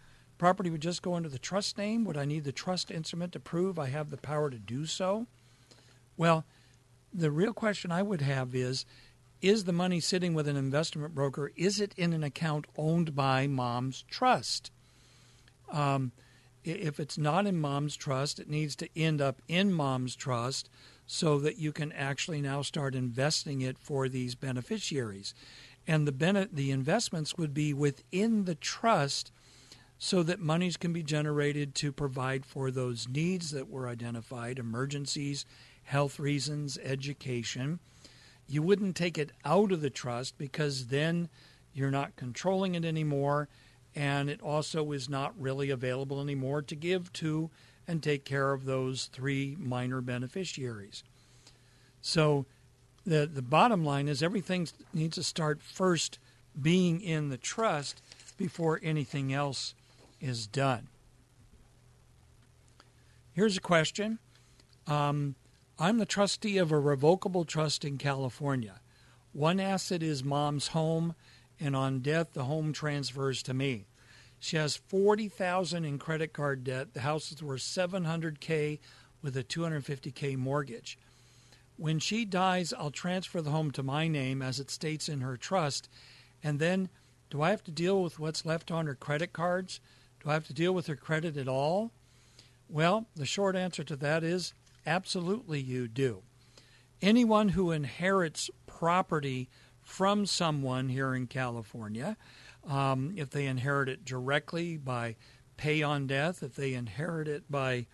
Property 0.44 0.70
would 0.70 0.82
just 0.82 1.02
go 1.02 1.14
under 1.14 1.30
the 1.30 1.40
trust 1.40 1.78
name. 1.78 2.04
Would 2.04 2.18
I 2.18 2.26
need 2.26 2.44
the 2.44 2.52
trust 2.52 2.92
instrument 2.92 3.32
to 3.32 3.40
prove 3.40 3.80
I 3.80 3.88
have 3.88 4.10
the 4.10 4.18
power 4.18 4.50
to 4.50 4.60
do 4.60 4.86
so? 4.86 5.26
Well, 6.18 6.44
the 7.14 7.32
real 7.32 7.54
question 7.54 7.94
I 7.94 8.02
would 8.02 8.20
have 8.20 8.54
is 8.54 8.86
is 9.42 9.64
the 9.64 9.72
money 9.72 10.02
sitting 10.02 10.34
with 10.34 10.50
an 10.50 10.58
investment 10.58 11.16
broker? 11.16 11.54
Is 11.56 11.80
it 11.80 11.94
in 11.96 12.12
an 12.12 12.26
account 12.26 12.66
owned 12.76 13.16
by 13.16 13.48
mom's 13.48 14.04
trust? 14.10 14.70
Um, 15.72 16.12
if 16.66 17.00
it's 17.00 17.18
not 17.18 17.46
in 17.46 17.62
mom's 17.62 17.96
trust, 17.96 18.38
it 18.38 18.50
needs 18.50 18.76
to 18.76 19.00
end 19.00 19.22
up 19.22 19.42
in 19.48 19.72
mom's 19.72 20.14
trust 20.14 20.70
so 21.08 21.40
that 21.40 21.58
you 21.58 21.72
can 21.72 21.94
actually 21.94 22.42
now 22.42 22.62
start 22.62 22.96
investing 22.96 23.62
it 23.62 23.78
for 23.80 24.10
these 24.10 24.36
beneficiaries. 24.36 25.34
And 25.88 26.06
the 26.06 26.12
bene- 26.12 26.50
the 26.52 26.72
investments 26.72 27.38
would 27.38 27.54
be 27.54 27.74
within 27.74 28.44
the 28.44 28.56
trust 28.56 29.32
so 30.04 30.22
that 30.22 30.42
monies 30.42 30.76
can 30.76 30.92
be 30.92 31.02
generated 31.02 31.74
to 31.74 31.90
provide 31.90 32.46
for 32.46 32.70
those 32.70 33.08
needs 33.08 33.52
that 33.52 33.70
were 33.70 33.88
identified, 33.88 34.60
emergencies, 34.60 35.46
health 35.84 36.20
reasons, 36.20 36.78
education. 36.84 37.80
You 38.46 38.62
wouldn't 38.64 38.98
take 38.98 39.18
it 39.18 39.32
out 39.46 39.72
of 39.72 39.80
the 39.80 39.90
trust 39.90 40.38
because 40.38 40.88
then 40.88 41.30
you're 41.74 41.90
not 41.90 42.18
controlling 42.18 42.76
it 42.76 42.84
anymore 42.84 43.48
and 43.96 44.30
it 44.30 44.42
also 44.42 44.92
is 44.92 45.08
not 45.08 45.40
really 45.40 45.70
available 45.70 46.20
anymore 46.20 46.62
to 46.64 46.76
give 46.76 47.14
to 47.14 47.50
and 47.88 48.04
take 48.04 48.26
care 48.26 48.52
of 48.52 48.66
those 48.66 49.06
three 49.06 49.56
minor 49.58 50.02
beneficiaries. 50.02 51.06
So 52.02 52.46
the 53.06 53.26
the 53.26 53.42
bottom 53.42 53.86
line 53.86 54.10
is 54.10 54.22
everything 54.22 54.68
needs 54.94 55.16
to 55.16 55.24
start 55.24 55.62
first 55.62 56.20
being 56.62 57.00
in 57.00 57.30
the 57.30 57.38
trust 57.38 58.02
before 58.38 58.82
anything 58.84 59.32
else 59.32 59.76
is 60.24 60.48
done. 60.48 60.88
Here's 63.34 63.58
a 63.58 63.62
question. 63.62 64.20
Um, 64.88 65.36
I'm 65.78 65.98
the 65.98 66.06
trustee 66.06 66.58
of 66.58 66.72
a 66.72 66.80
revocable 66.80 67.44
trust 67.44 67.84
in 67.84 67.98
California. 67.98 68.80
One 69.34 69.60
asset 69.60 70.02
is 70.02 70.24
mom's 70.24 70.68
home, 70.68 71.14
and 71.60 71.76
on 71.76 72.00
death, 72.00 72.34
the 72.34 72.46
home 72.46 72.72
transfers 72.72 73.44
to 73.44 73.54
me. 73.54 73.86
She 74.40 74.56
has 74.58 74.78
40,000 74.78 75.84
in 75.84 76.00
credit 76.00 76.32
card 76.32 76.64
debt. 76.64 76.94
The 76.94 77.02
house 77.02 77.32
is 77.32 77.44
worth 77.44 77.62
700k 77.62 78.80
with 79.22 79.36
a 79.36 79.44
250k 79.44 80.38
mortgage. 80.38 80.98
When 81.76 82.00
she 82.00 82.24
dies, 82.24 82.74
I'll 82.74 82.92
transfer 82.92 83.42
the 83.42 83.52
home 83.52 83.72
to 83.72 83.84
my 83.84 84.08
name 84.08 84.42
as 84.42 84.60
it 84.60 84.70
states 84.70 85.10
in 85.10 85.22
her 85.22 85.36
trust. 85.36 85.90
And 86.44 86.60
then 86.60 86.90
do 87.30 87.42
I 87.42 87.50
have 87.50 87.64
to 87.64 87.72
deal 87.72 88.04
with 88.04 88.20
what's 88.20 88.46
left 88.46 88.70
on 88.70 88.86
her 88.86 88.96
credit 88.96 89.34
cards? 89.34 89.80
Do 90.24 90.30
I 90.30 90.34
have 90.34 90.48
to 90.48 90.54
deal 90.54 90.74
with 90.74 90.88
her 90.88 90.96
credit 90.96 91.38
at 91.38 91.48
all? 91.48 91.92
Well, 92.70 93.08
the 93.16 93.26
short 93.26 93.56
answer 93.56 93.84
to 93.84 93.96
that 93.98 94.24
is 94.24 94.54
absolutely 94.86 95.60
you 95.60 95.88
do. 95.88 96.24
Anyone 97.02 97.50
who 97.50 97.72
inherits 97.72 98.50
property 98.66 99.50
from 99.82 100.26
someone 100.26 100.90
here 100.90 101.14
in 101.14 101.28
California 101.28 102.16
um, 102.68 103.14
if 103.18 103.30
they 103.30 103.46
inherit 103.46 103.90
it 103.90 104.06
directly 104.06 104.78
by 104.78 105.16
pay 105.58 105.84
on 105.84 106.08
death, 106.08 106.42
if 106.42 106.56
they 106.56 106.74
inherit 106.74 107.28
it 107.28 107.44
by 107.52 107.88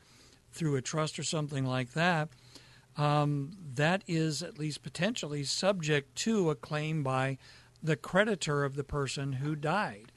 through 0.51 0.75
a 0.75 0.81
trust 0.81 1.19
or 1.19 1.23
something 1.23 1.65
like 1.65 1.93
that, 1.93 2.29
um, 2.97 3.51
that 3.75 4.03
is 4.07 4.43
at 4.43 4.59
least 4.59 4.83
potentially 4.83 5.43
subject 5.43 6.15
to 6.15 6.49
a 6.49 6.55
claim 6.55 7.03
by 7.03 7.37
the 7.81 7.95
creditor 7.95 8.63
of 8.63 8.75
the 8.75 8.83
person 8.83 9.33
who 9.33 9.55
died. 9.55 10.11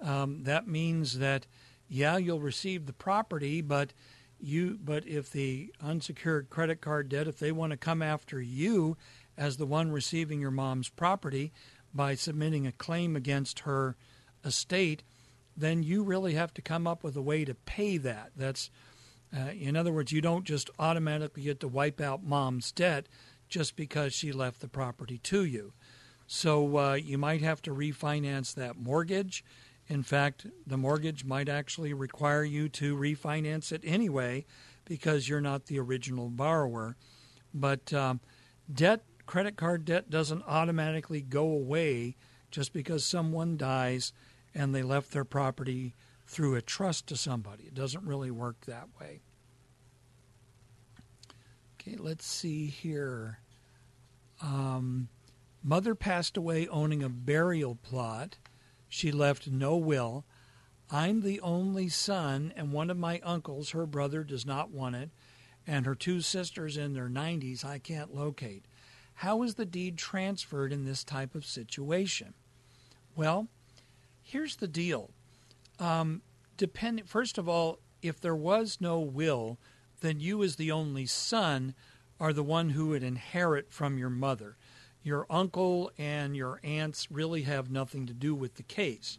Um, 0.00 0.44
that 0.44 0.68
means 0.68 1.18
that 1.18 1.46
yeah, 1.88 2.16
you'll 2.16 2.40
receive 2.40 2.86
the 2.86 2.92
property, 2.92 3.60
but 3.60 3.92
you 4.38 4.78
but 4.82 5.06
if 5.06 5.30
the 5.30 5.72
unsecured 5.80 6.50
credit 6.50 6.80
card 6.80 7.08
debt, 7.08 7.28
if 7.28 7.38
they 7.38 7.52
want 7.52 7.70
to 7.70 7.76
come 7.76 8.02
after 8.02 8.40
you 8.40 8.96
as 9.38 9.56
the 9.56 9.66
one 9.66 9.90
receiving 9.90 10.40
your 10.40 10.50
mom's 10.50 10.88
property, 10.88 11.52
by 11.96 12.14
submitting 12.14 12.66
a 12.66 12.72
claim 12.72 13.16
against 13.16 13.60
her 13.60 13.96
estate, 14.44 15.02
then 15.56 15.82
you 15.82 16.02
really 16.02 16.34
have 16.34 16.52
to 16.54 16.62
come 16.62 16.86
up 16.86 17.02
with 17.02 17.16
a 17.16 17.22
way 17.22 17.44
to 17.44 17.54
pay 17.54 17.96
that. 17.96 18.30
That's, 18.36 18.70
uh, 19.36 19.50
in 19.58 19.76
other 19.76 19.92
words, 19.92 20.12
you 20.12 20.20
don't 20.20 20.44
just 20.44 20.68
automatically 20.78 21.44
get 21.44 21.60
to 21.60 21.68
wipe 21.68 22.00
out 22.00 22.22
mom's 22.22 22.70
debt 22.70 23.08
just 23.48 23.74
because 23.76 24.12
she 24.12 24.30
left 24.30 24.60
the 24.60 24.68
property 24.68 25.18
to 25.18 25.44
you. 25.44 25.72
So 26.26 26.76
uh, 26.76 26.94
you 26.94 27.16
might 27.16 27.40
have 27.40 27.62
to 27.62 27.70
refinance 27.70 28.54
that 28.54 28.76
mortgage. 28.76 29.44
In 29.88 30.02
fact, 30.02 30.46
the 30.66 30.76
mortgage 30.76 31.24
might 31.24 31.48
actually 31.48 31.94
require 31.94 32.44
you 32.44 32.68
to 32.70 32.96
refinance 32.96 33.70
it 33.70 33.82
anyway 33.84 34.44
because 34.84 35.28
you're 35.28 35.40
not 35.40 35.66
the 35.66 35.78
original 35.78 36.28
borrower. 36.28 36.96
But 37.54 37.92
um, 37.92 38.20
debt 38.72 39.04
credit 39.26 39.56
card 39.56 39.84
debt 39.84 40.08
doesn't 40.08 40.44
automatically 40.46 41.20
go 41.20 41.44
away 41.44 42.16
just 42.50 42.72
because 42.72 43.04
someone 43.04 43.56
dies 43.56 44.12
and 44.54 44.74
they 44.74 44.82
left 44.82 45.10
their 45.10 45.24
property 45.24 45.94
through 46.26 46.54
a 46.54 46.62
trust 46.62 47.06
to 47.08 47.16
somebody. 47.16 47.64
It 47.64 47.74
doesn't 47.74 48.04
really 48.04 48.30
work 48.30 48.64
that 48.66 48.88
way. 49.00 49.20
Okay, 51.74 51.96
let's 51.98 52.26
see 52.26 52.66
here. 52.66 53.38
Um, 54.42 55.08
mother 55.62 55.94
passed 55.94 56.36
away 56.36 56.66
owning 56.68 57.02
a 57.02 57.08
burial 57.08 57.76
plot. 57.76 58.38
She 58.96 59.12
left 59.12 59.46
no 59.46 59.76
will. 59.76 60.24
I'm 60.90 61.20
the 61.20 61.38
only 61.42 61.90
son, 61.90 62.50
and 62.56 62.72
one 62.72 62.88
of 62.88 62.96
my 62.96 63.20
uncles, 63.22 63.72
her 63.72 63.84
brother, 63.84 64.24
does 64.24 64.46
not 64.46 64.70
want 64.70 64.96
it, 64.96 65.10
and 65.66 65.84
her 65.84 65.94
two 65.94 66.22
sisters 66.22 66.78
in 66.78 66.94
their 66.94 67.10
90s 67.10 67.62
I 67.62 67.78
can't 67.78 68.14
locate. 68.14 68.64
How 69.16 69.42
is 69.42 69.56
the 69.56 69.66
deed 69.66 69.98
transferred 69.98 70.72
in 70.72 70.86
this 70.86 71.04
type 71.04 71.34
of 71.34 71.44
situation? 71.44 72.32
Well, 73.14 73.48
here's 74.22 74.56
the 74.56 74.66
deal. 74.66 75.10
Um, 75.78 76.22
depend, 76.56 77.06
first 77.06 77.36
of 77.36 77.50
all, 77.50 77.80
if 78.00 78.18
there 78.18 78.34
was 78.34 78.78
no 78.80 78.98
will, 78.98 79.58
then 80.00 80.20
you, 80.20 80.42
as 80.42 80.56
the 80.56 80.72
only 80.72 81.04
son, 81.04 81.74
are 82.18 82.32
the 82.32 82.42
one 82.42 82.70
who 82.70 82.86
would 82.86 83.02
inherit 83.02 83.70
from 83.70 83.98
your 83.98 84.08
mother. 84.08 84.56
Your 85.06 85.24
uncle 85.30 85.92
and 85.98 86.36
your 86.36 86.58
aunts 86.64 87.12
really 87.12 87.42
have 87.42 87.70
nothing 87.70 88.06
to 88.06 88.12
do 88.12 88.34
with 88.34 88.56
the 88.56 88.64
case. 88.64 89.18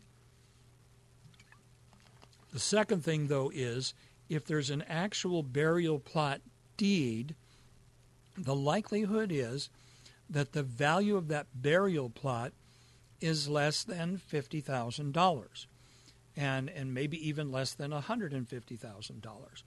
The 2.51 2.59
second 2.59 3.05
thing, 3.05 3.27
though, 3.27 3.49
is 3.55 3.93
if 4.27 4.45
there's 4.45 4.69
an 4.69 4.83
actual 4.89 5.43
burial 5.43 5.97
plot 5.97 6.41
deed, 6.75 7.35
the 8.37 8.53
likelihood 8.53 9.31
is 9.31 9.69
that 10.29 10.51
the 10.51 10.61
value 10.61 11.15
of 11.15 11.29
that 11.29 11.47
burial 11.55 12.09
plot 12.09 12.51
is 13.21 13.47
less 13.47 13.85
than 13.85 14.19
$50,000 14.29 15.65
and, 16.35 16.69
and 16.69 16.93
maybe 16.93 17.29
even 17.29 17.49
less 17.49 17.73
than 17.73 17.91
$150,000. 17.91 19.63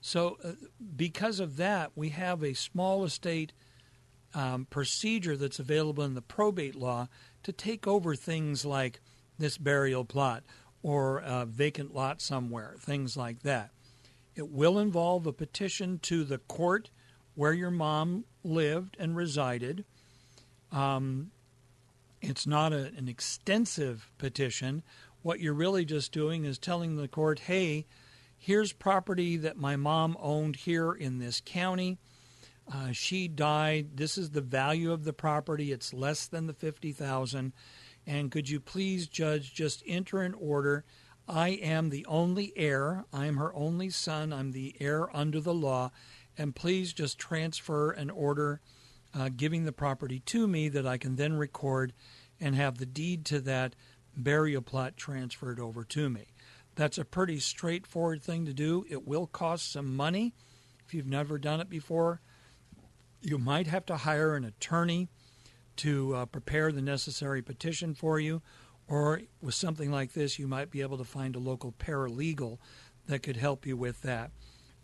So, 0.00 0.38
uh, 0.44 0.52
because 0.96 1.40
of 1.40 1.56
that, 1.56 1.90
we 1.96 2.10
have 2.10 2.44
a 2.44 2.54
small 2.54 3.02
estate 3.02 3.52
um, 4.34 4.66
procedure 4.70 5.36
that's 5.36 5.58
available 5.58 6.04
in 6.04 6.14
the 6.14 6.22
probate 6.22 6.76
law 6.76 7.08
to 7.42 7.52
take 7.52 7.86
over 7.86 8.14
things 8.14 8.64
like 8.64 9.00
this 9.38 9.58
burial 9.58 10.04
plot 10.04 10.44
or 10.82 11.18
a 11.18 11.44
vacant 11.46 11.94
lot 11.94 12.20
somewhere, 12.20 12.74
things 12.78 13.16
like 13.16 13.42
that. 13.42 13.70
It 14.34 14.50
will 14.50 14.78
involve 14.78 15.26
a 15.26 15.32
petition 15.32 15.98
to 16.02 16.24
the 16.24 16.38
court 16.38 16.90
where 17.34 17.52
your 17.52 17.70
mom 17.70 18.24
lived 18.44 18.96
and 18.98 19.16
resided. 19.16 19.84
Um, 20.72 21.30
it's 22.22 22.46
not 22.46 22.72
a, 22.72 22.92
an 22.96 23.08
extensive 23.08 24.10
petition. 24.18 24.82
What 25.22 25.40
you're 25.40 25.54
really 25.54 25.84
just 25.84 26.12
doing 26.12 26.44
is 26.44 26.58
telling 26.58 26.96
the 26.96 27.08
court, 27.08 27.40
hey, 27.40 27.86
here's 28.38 28.72
property 28.72 29.36
that 29.38 29.56
my 29.56 29.76
mom 29.76 30.16
owned 30.20 30.56
here 30.56 30.92
in 30.92 31.18
this 31.18 31.42
county. 31.44 31.98
Uh, 32.72 32.92
she 32.92 33.26
died. 33.26 33.96
This 33.96 34.16
is 34.16 34.30
the 34.30 34.40
value 34.40 34.92
of 34.92 35.04
the 35.04 35.12
property. 35.12 35.72
It's 35.72 35.92
less 35.92 36.26
than 36.26 36.46
the 36.46 36.54
fifty 36.54 36.92
thousand. 36.92 37.52
And 38.06 38.30
could 38.30 38.48
you 38.48 38.60
please, 38.60 39.08
Judge, 39.08 39.52
just 39.52 39.82
enter 39.86 40.22
an 40.22 40.34
order? 40.34 40.84
I 41.28 41.50
am 41.50 41.90
the 41.90 42.06
only 42.06 42.52
heir. 42.56 43.04
I 43.12 43.26
am 43.26 43.36
her 43.36 43.54
only 43.54 43.90
son. 43.90 44.32
I'm 44.32 44.52
the 44.52 44.76
heir 44.80 45.14
under 45.14 45.40
the 45.40 45.54
law. 45.54 45.90
And 46.38 46.56
please 46.56 46.92
just 46.92 47.18
transfer 47.18 47.90
an 47.90 48.08
order 48.08 48.60
uh, 49.14 49.28
giving 49.36 49.64
the 49.64 49.72
property 49.72 50.20
to 50.20 50.46
me 50.46 50.68
that 50.68 50.86
I 50.86 50.96
can 50.96 51.16
then 51.16 51.34
record 51.34 51.92
and 52.40 52.54
have 52.54 52.78
the 52.78 52.86
deed 52.86 53.24
to 53.26 53.40
that 53.40 53.76
burial 54.16 54.62
plot 54.62 54.96
transferred 54.96 55.60
over 55.60 55.84
to 55.84 56.08
me. 56.08 56.32
That's 56.76 56.98
a 56.98 57.04
pretty 57.04 57.40
straightforward 57.40 58.22
thing 58.22 58.46
to 58.46 58.54
do. 58.54 58.84
It 58.88 59.06
will 59.06 59.26
cost 59.26 59.72
some 59.72 59.94
money 59.94 60.34
if 60.84 60.94
you've 60.94 61.06
never 61.06 61.38
done 61.38 61.60
it 61.60 61.68
before. 61.68 62.20
You 63.22 63.38
might 63.38 63.66
have 63.66 63.84
to 63.86 63.96
hire 63.98 64.34
an 64.34 64.44
attorney 64.44 65.08
to 65.76 66.14
uh, 66.14 66.26
prepare 66.26 66.72
the 66.72 66.82
necessary 66.82 67.42
petition 67.42 67.94
for 67.94 68.18
you, 68.18 68.42
or 68.88 69.22
with 69.40 69.54
something 69.54 69.90
like 69.90 70.12
this, 70.12 70.38
you 70.38 70.48
might 70.48 70.70
be 70.70 70.80
able 70.82 70.98
to 70.98 71.04
find 71.04 71.36
a 71.36 71.38
local 71.38 71.72
paralegal 71.72 72.58
that 73.06 73.22
could 73.22 73.36
help 73.36 73.66
you 73.66 73.76
with 73.76 74.02
that. 74.02 74.30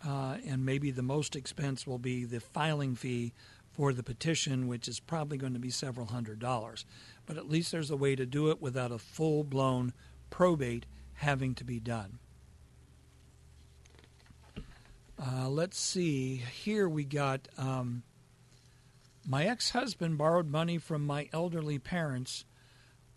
Uh, 0.07 0.37
and 0.47 0.65
maybe 0.65 0.91
the 0.91 1.03
most 1.03 1.35
expense 1.35 1.87
will 1.87 1.99
be 1.99 2.25
the 2.25 2.41
filing 2.41 2.95
fee 2.95 3.33
for 3.73 3.93
the 3.93 4.03
petition, 4.03 4.69
which 4.69 4.89
is 4.89 5.01
probably 5.01 5.37
going 5.37 5.53
to 5.53 5.59
be 5.59 5.71
several 5.71 6.07
hundred 6.07 6.39
dollars. 6.39 6.85
But 7.27 7.37
at 7.37 7.49
least 7.49 7.73
there's 7.73 7.91
a 7.91 7.97
way 7.97 8.17
to 8.17 8.25
do 8.25 8.51
it 8.51 8.61
without 8.61 8.93
a 8.93 8.99
full 8.99 9.45
blown 9.45 9.93
probate 10.31 10.87
having 11.15 11.55
to 11.55 11.65
be 11.65 11.81
done. 11.81 12.19
Uh, 15.19 15.49
let's 15.49 15.79
see. 15.79 16.37
Here 16.37 16.89
we 16.89 17.05
got 17.05 17.49
um, 17.57 18.03
my 19.27 19.45
ex 19.45 19.71
husband 19.71 20.19
borrowed 20.19 20.49
money 20.49 20.79
from 20.79 21.07
my 21.07 21.29
elderly 21.33 21.79
parents. 21.79 22.45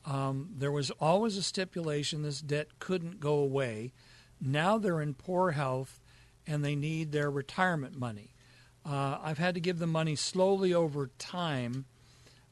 Um, 0.06 0.50
there 0.58 0.72
was 0.72 0.91
always 0.91 1.38
a 1.38 1.43
stipulation 1.43 2.22
this 2.22 2.41
debt 2.41 2.80
couldn't 2.80 3.19
go 3.19 3.34
away. 3.34 3.93
Now 4.41 4.78
they're 4.78 5.02
in 5.02 5.13
poor 5.13 5.52
health 5.52 6.00
and 6.48 6.63
they 6.63 6.76
need 6.76 7.12
their 7.12 7.30
retirement 7.30 7.98
money. 8.00 8.34
Uh, 8.86 9.19
I've 9.22 9.38
had 9.38 9.56
to 9.56 9.62
give 9.62 9.78
them 9.78 9.91
money 9.91 10.15
slowly 10.15 10.74
over 10.74 11.12
time. 11.19 11.86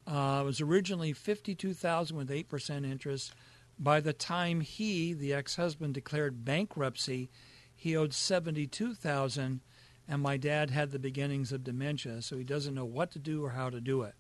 Uh, 0.06 0.40
it 0.42 0.46
was 0.46 0.62
originally 0.62 1.14
fifty-two 1.14 1.74
thousand 1.74 2.18
with 2.18 2.30
eight 2.32 2.50
percent 2.50 2.86
interest. 2.86 3.34
By 3.80 4.02
the 4.02 4.14
time 4.14 4.62
he, 4.62 5.14
the 5.14 5.34
ex-husband, 5.34 5.94
declared 5.94 6.44
bankruptcy, 6.44 7.30
he 7.76 7.96
owed 7.96 8.14
seventy-two 8.14 8.94
thousand, 8.94 9.62
and 10.08 10.22
my 10.22 10.38
dad 10.38 10.70
had 10.70 10.92
the 10.92 11.00
beginnings 11.00 11.52
of 11.52 11.64
dementia, 11.64 12.22
so 12.22 12.38
he 12.38 12.44
doesn't 12.44 12.76
know 12.76 12.86
what 12.86 13.12
to 13.12 13.20
do 13.20 13.44
or 13.44 13.52
how 13.52 13.70
to 13.70 13.82
do 13.82 14.04
it. 14.04 14.16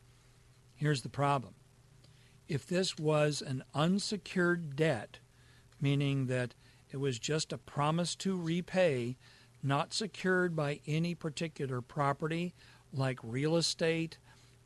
Here's 0.75 1.01
the 1.01 1.09
problem: 1.09 1.55
if 2.47 2.65
this 2.65 2.97
was 2.97 3.41
an 3.41 3.63
unsecured 3.73 4.75
debt, 4.75 5.19
meaning 5.79 6.27
that 6.27 6.53
it 6.91 6.97
was 6.97 7.19
just 7.19 7.53
a 7.53 7.57
promise 7.57 8.15
to 8.15 8.37
repay, 8.37 9.17
not 9.63 9.93
secured 9.93 10.55
by 10.55 10.79
any 10.85 11.15
particular 11.15 11.81
property 11.81 12.53
like 12.93 13.19
real 13.23 13.55
estate 13.55 14.17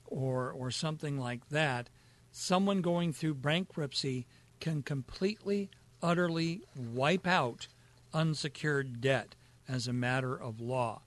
or 0.06 0.52
or 0.52 0.70
something 0.70 1.18
like 1.20 1.50
that, 1.50 1.90
someone 2.32 2.82
going 2.82 3.14
through 3.14 3.36
bankruptcy 3.36 4.28
can 4.60 4.84
completely 4.84 5.70
utterly 6.02 6.62
wipe 6.76 7.28
out 7.28 7.68
unsecured 8.14 9.02
debt 9.02 9.36
as 9.68 9.88
a 9.88 9.94
matter 9.94 10.36
of 10.36 10.60
law, 10.60 11.02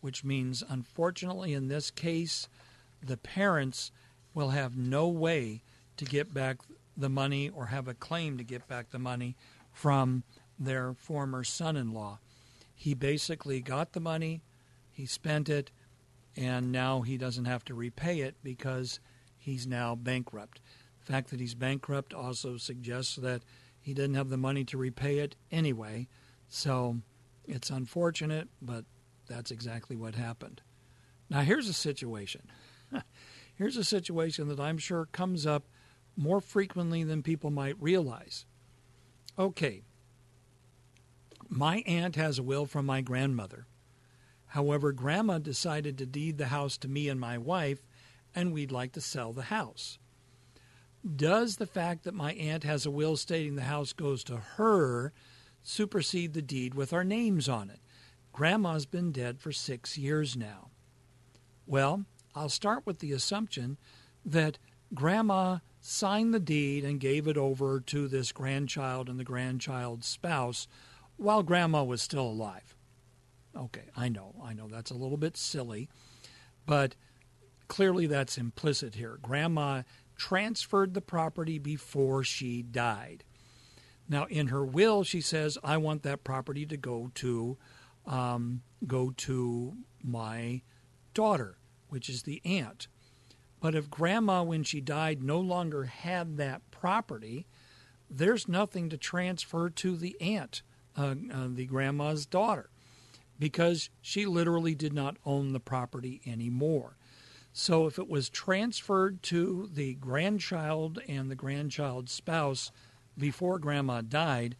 which 0.00 0.24
means 0.24 0.62
unfortunately 0.68 1.52
in 1.52 1.68
this 1.68 1.90
case 1.90 2.48
the 3.02 3.16
parents 3.16 3.90
will 4.34 4.50
have 4.50 4.76
no 4.76 5.08
way 5.08 5.62
to 5.96 6.04
get 6.04 6.32
back 6.32 6.58
the 6.96 7.08
money 7.08 7.48
or 7.48 7.66
have 7.66 7.88
a 7.88 7.94
claim 7.94 8.36
to 8.36 8.44
get 8.44 8.66
back 8.68 8.90
the 8.90 8.98
money 8.98 9.36
from 9.72 10.22
their 10.58 10.92
former 10.94 11.44
son-in-law 11.44 12.18
he 12.78 12.94
basically 12.94 13.60
got 13.60 13.92
the 13.92 13.98
money, 13.98 14.40
he 14.92 15.04
spent 15.04 15.48
it, 15.48 15.72
and 16.36 16.70
now 16.70 17.00
he 17.00 17.16
doesn't 17.16 17.46
have 17.46 17.64
to 17.64 17.74
repay 17.74 18.20
it 18.20 18.36
because 18.44 19.00
he's 19.36 19.66
now 19.66 19.96
bankrupt. 19.96 20.60
The 21.00 21.12
fact 21.12 21.30
that 21.30 21.40
he's 21.40 21.56
bankrupt 21.56 22.14
also 22.14 22.56
suggests 22.56 23.16
that 23.16 23.42
he 23.80 23.94
didn't 23.94 24.14
have 24.14 24.28
the 24.28 24.36
money 24.36 24.62
to 24.66 24.78
repay 24.78 25.18
it 25.18 25.34
anyway. 25.50 26.06
So 26.48 26.98
it's 27.48 27.68
unfortunate, 27.68 28.48
but 28.62 28.84
that's 29.28 29.50
exactly 29.50 29.96
what 29.96 30.14
happened. 30.14 30.62
Now, 31.30 31.40
here's 31.40 31.68
a 31.68 31.74
situation. 31.74 32.50
here's 33.54 33.76
a 33.76 33.84
situation 33.84 34.48
that 34.48 34.60
I'm 34.60 34.78
sure 34.78 35.06
comes 35.06 35.46
up 35.46 35.64
more 36.16 36.40
frequently 36.40 37.04
than 37.04 37.22
people 37.22 37.50
might 37.50 37.80
realize. 37.80 38.46
Okay, 39.38 39.82
my 41.48 41.82
aunt 41.86 42.16
has 42.16 42.38
a 42.38 42.42
will 42.42 42.66
from 42.66 42.86
my 42.86 43.00
grandmother. 43.00 43.66
However, 44.48 44.92
Grandma 44.92 45.38
decided 45.38 45.98
to 45.98 46.06
deed 46.06 46.38
the 46.38 46.46
house 46.46 46.76
to 46.78 46.88
me 46.88 47.08
and 47.08 47.20
my 47.20 47.38
wife, 47.38 47.86
and 48.34 48.52
we'd 48.52 48.72
like 48.72 48.92
to 48.92 49.00
sell 49.00 49.32
the 49.32 49.42
house. 49.42 49.98
Does 51.16 51.56
the 51.56 51.66
fact 51.66 52.04
that 52.04 52.14
my 52.14 52.32
aunt 52.34 52.64
has 52.64 52.84
a 52.84 52.90
will 52.90 53.16
stating 53.16 53.54
the 53.54 53.62
house 53.62 53.92
goes 53.92 54.24
to 54.24 54.36
her 54.36 55.12
supersede 55.62 56.34
the 56.34 56.42
deed 56.42 56.74
with 56.74 56.92
our 56.92 57.04
names 57.04 57.48
on 57.48 57.70
it? 57.70 57.80
Grandma's 58.38 58.86
been 58.86 59.10
dead 59.10 59.40
for 59.40 59.50
six 59.50 59.98
years 59.98 60.36
now. 60.36 60.70
Well, 61.66 62.04
I'll 62.36 62.48
start 62.48 62.86
with 62.86 63.00
the 63.00 63.10
assumption 63.10 63.78
that 64.24 64.58
Grandma 64.94 65.58
signed 65.80 66.32
the 66.32 66.38
deed 66.38 66.84
and 66.84 67.00
gave 67.00 67.26
it 67.26 67.36
over 67.36 67.80
to 67.80 68.06
this 68.06 68.30
grandchild 68.30 69.08
and 69.08 69.18
the 69.18 69.24
grandchild's 69.24 70.06
spouse 70.06 70.68
while 71.16 71.42
grandma 71.42 71.82
was 71.82 72.00
still 72.00 72.28
alive. 72.28 72.76
Okay, 73.56 73.86
I 73.96 74.08
know, 74.08 74.36
I 74.40 74.52
know 74.52 74.68
that's 74.68 74.92
a 74.92 74.96
little 74.96 75.16
bit 75.16 75.36
silly, 75.36 75.88
but 76.64 76.94
clearly 77.66 78.06
that's 78.06 78.38
implicit 78.38 78.94
here. 78.94 79.18
Grandma 79.20 79.82
transferred 80.16 80.94
the 80.94 81.00
property 81.00 81.58
before 81.58 82.22
she 82.22 82.62
died. 82.62 83.24
Now, 84.08 84.26
in 84.26 84.46
her 84.46 84.64
will, 84.64 85.02
she 85.02 85.20
says, 85.20 85.58
"I 85.64 85.76
want 85.76 86.04
that 86.04 86.22
property 86.22 86.64
to 86.66 86.76
go 86.76 87.10
to, 87.16 87.58
um, 88.08 88.62
go 88.86 89.12
to 89.18 89.76
my 90.02 90.62
daughter, 91.14 91.58
which 91.88 92.08
is 92.08 92.24
the 92.24 92.42
aunt." 92.44 92.88
But 93.60 93.74
if 93.74 93.90
Grandma, 93.90 94.42
when 94.42 94.64
she 94.64 94.80
died, 94.80 95.22
no 95.22 95.40
longer 95.40 95.84
had 95.84 96.36
that 96.36 96.68
property, 96.70 97.46
there's 98.10 98.48
nothing 98.48 98.88
to 98.88 98.96
transfer 98.96 99.68
to 99.70 99.96
the 99.96 100.20
aunt 100.20 100.62
uh, 100.96 101.14
uh, 101.32 101.48
the 101.48 101.66
grandma's 101.66 102.26
daughter 102.26 102.70
because 103.38 103.88
she 104.00 104.26
literally 104.26 104.74
did 104.74 104.92
not 104.92 105.16
own 105.24 105.52
the 105.52 105.60
property 105.60 106.20
anymore. 106.26 106.96
So 107.52 107.86
if 107.86 107.98
it 107.98 108.08
was 108.08 108.28
transferred 108.28 109.22
to 109.24 109.70
the 109.72 109.94
grandchild 109.94 111.00
and 111.08 111.30
the 111.30 111.36
grandchild's 111.36 112.12
spouse 112.12 112.72
before 113.16 113.58
grandma 113.58 114.00
died, 114.00 114.56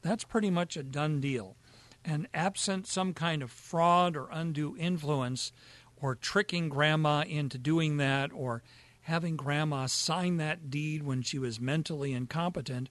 that's 0.00 0.24
pretty 0.24 0.50
much 0.50 0.76
a 0.76 0.82
done 0.82 1.20
deal. 1.20 1.56
And 2.04 2.28
absent 2.34 2.86
some 2.86 3.14
kind 3.14 3.42
of 3.42 3.50
fraud 3.50 4.16
or 4.16 4.28
undue 4.30 4.76
influence, 4.76 5.52
or 5.96 6.14
tricking 6.16 6.68
grandma 6.68 7.22
into 7.22 7.58
doing 7.58 7.96
that, 7.98 8.32
or 8.32 8.62
having 9.02 9.36
grandma 9.36 9.86
sign 9.86 10.36
that 10.38 10.70
deed 10.70 11.02
when 11.02 11.22
she 11.22 11.38
was 11.38 11.60
mentally 11.60 12.12
incompetent, 12.12 12.88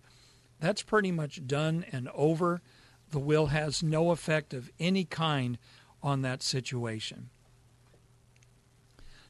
that's 0.59 0.83
pretty 0.83 1.11
much 1.11 1.45
done 1.47 1.85
and 1.91 2.07
over 2.13 2.61
the 3.11 3.19
will 3.19 3.47
has 3.47 3.83
no 3.83 4.11
effect 4.11 4.53
of 4.53 4.71
any 4.79 5.03
kind 5.03 5.57
on 6.01 6.21
that 6.21 6.41
situation. 6.41 7.29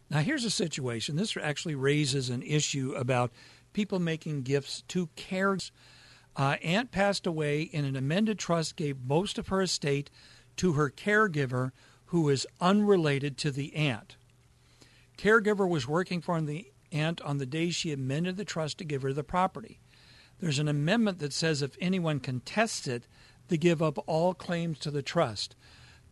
Now, 0.10 0.20
here's 0.20 0.46
a 0.46 0.52
situation. 0.52 1.16
This 1.16 1.38
actually 1.38 1.76
raises 1.76 2.30
an 2.30 2.44
issue 2.44 2.94
about 2.98 3.32
people 3.74 4.00
making 4.00 4.44
gifts 4.44 4.84
to 4.90 5.10
cares. 5.16 5.72
Uh, 6.36 6.56
Aunt 6.64 6.92
passed 6.92 7.28
away, 7.28 7.70
and 7.74 7.86
an 7.86 7.96
amended 7.96 8.40
trust 8.40 8.76
gave 8.76 9.04
most 9.04 9.38
of 9.38 9.50
her 9.50 9.62
estate 9.62 10.10
to 10.58 10.74
her 10.74 10.90
caregiver 10.90 11.72
who 12.06 12.30
is 12.30 12.48
unrelated 12.60 13.38
to 13.38 13.52
the 13.52 13.76
aunt. 13.76 14.16
Caregiver 15.18 15.68
was 15.68 15.88
working 15.88 16.22
for 16.22 16.40
the 16.42 16.72
aunt 16.92 17.22
on 17.22 17.38
the 17.38 17.46
day 17.46 17.70
she 17.70 17.92
amended 17.92 18.38
the 18.38 18.46
trust 18.46 18.78
to 18.78 18.86
give 18.86 19.02
her 19.02 19.14
the 19.14 19.24
property. 19.24 19.80
There's 20.40 20.60
an 20.60 20.68
amendment 20.68 21.20
that 21.20 21.34
says 21.34 21.62
if 21.62 21.78
anyone 21.80 22.20
contests 22.20 22.88
it, 22.88 23.08
they 23.48 23.58
give 23.58 23.82
up 23.82 23.98
all 24.08 24.34
claims 24.34 24.80
to 24.80 24.92
the 24.92 25.02
trust. 25.02 25.56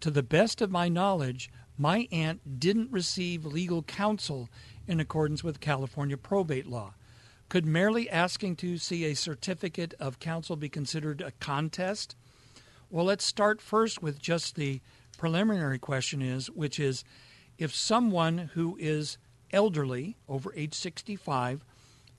To 0.02 0.12
the 0.12 0.24
best 0.24 0.62
of 0.62 0.72
my 0.72 0.88
knowledge, 0.88 1.50
my 1.78 2.08
aunt 2.12 2.60
didn't 2.60 2.92
receive 2.92 3.46
legal 3.46 3.84
counsel 3.84 4.50
in 4.88 5.00
accordance 5.00 5.44
with 5.44 5.60
California 5.60 6.18
probate 6.18 6.68
law. 6.68 6.94
Could 7.50 7.66
merely 7.66 8.08
asking 8.08 8.58
to 8.58 8.78
see 8.78 9.06
a 9.06 9.16
certificate 9.16 9.96
of 10.00 10.20
counsel 10.20 10.56
be 10.56 10.70
considered 10.70 11.22
a 11.22 11.32
contest? 11.32 12.16
Well, 12.92 13.06
let's 13.06 13.26
start 13.26 13.60
first 13.60 14.04
with 14.04 14.20
just 14.20 14.56
the 14.56 14.82
preliminary 15.18 15.80
question 15.80 16.22
is 16.22 16.50
which 16.52 16.80
is 16.80 17.04
if 17.58 17.76
someone 17.76 18.52
who 18.54 18.78
is 18.80 19.18
elderly 19.52 20.16
over 20.30 20.54
age 20.56 20.76
65 20.76 21.66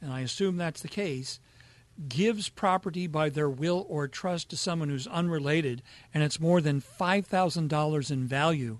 and 0.02 0.12
I 0.12 0.20
assume 0.20 0.56
that's 0.56 0.82
the 0.82 0.88
case 0.88 1.38
gives 2.08 2.48
property 2.48 3.06
by 3.06 3.30
their 3.30 3.48
will 3.48 3.86
or 3.88 4.08
trust 4.08 4.50
to 4.50 4.56
someone 4.56 4.88
who's 4.88 5.06
unrelated 5.06 5.82
and 6.12 6.22
it's 6.22 6.40
more 6.40 6.60
than 6.60 6.82
$5,000 6.82 8.10
in 8.10 8.26
value, 8.26 8.78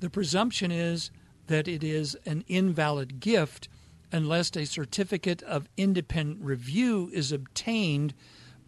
the 0.00 0.10
presumption 0.10 0.72
is 0.72 1.10
that 1.46 1.68
it 1.68 1.84
is 1.84 2.16
an 2.26 2.44
invalid 2.48 3.20
gift 3.20 3.68
unless 4.12 4.54
a 4.56 4.64
certificate 4.64 5.42
of 5.42 5.68
independent 5.76 6.42
review 6.42 7.10
is 7.12 7.32
obtained 7.32 8.14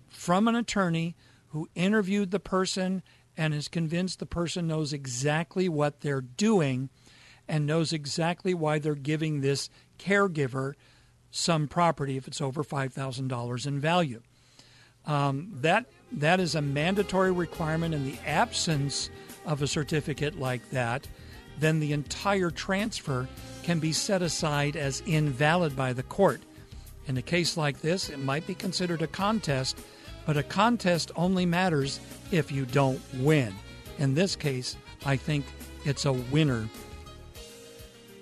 from 0.09 0.49
an 0.49 0.55
attorney 0.55 1.17
who 1.49 1.69
interviewed 1.75 2.31
the 2.31 2.41
person 2.41 3.03
and 3.37 3.55
is 3.55 3.69
convinced 3.69 4.19
the 4.19 4.27
person 4.27 4.67
knows 4.67 4.93
exactly 4.93 5.69
what 5.69 6.01
they're 6.01 6.21
doing 6.21 6.91
and 7.49 7.67
knows 7.67 7.93
exactly 7.93 8.55
why 8.55 8.79
they're 8.79 8.95
giving 8.95 9.41
this 9.41 9.71
caregiver 9.99 10.75
some 11.31 11.69
property 11.69 12.17
if 12.17 12.29
it's 12.29 12.41
over 12.41 12.63
$5,000 12.63 13.67
in 13.67 13.81
value. 13.81 14.23
Um, 15.07 15.49
that 15.55 15.87
that 16.13 16.41
is 16.41 16.55
a 16.55 16.63
mandatory 16.63 17.33
requirement 17.33 17.95
in 17.95 18.05
the 18.05 18.19
absence 18.27 19.09
of 19.47 19.63
a 19.63 19.67
certificate 19.67 20.39
like 20.39 20.69
that, 20.71 21.09
then 21.61 21.81
the 21.81 21.93
entire 21.93 22.51
transfer 22.51 23.29
can 23.63 23.79
be 23.79 23.93
set 23.93 24.23
aside 24.23 24.77
as 24.77 25.03
invalid 25.07 25.77
by 25.77 25.93
the 25.93 26.03
court. 26.03 26.41
In 27.07 27.17
a 27.17 27.23
case 27.23 27.57
like 27.57 27.81
this, 27.81 28.09
it 28.09 28.19
might 28.19 28.47
be 28.47 28.55
considered 28.55 29.03
a 29.03 29.07
contest, 29.07 29.79
but 30.27 30.37
a 30.37 30.43
contest 30.43 31.11
only 31.17 31.47
matters 31.47 32.01
if 32.31 32.51
you 32.51 32.65
don't 32.67 33.01
win. 33.15 33.55
In 33.99 34.15
this 34.15 34.37
case, 34.37 34.77
I 35.05 35.17
think 35.17 35.45
it's 35.85 36.05
a 36.05 36.13
winner 36.13 36.69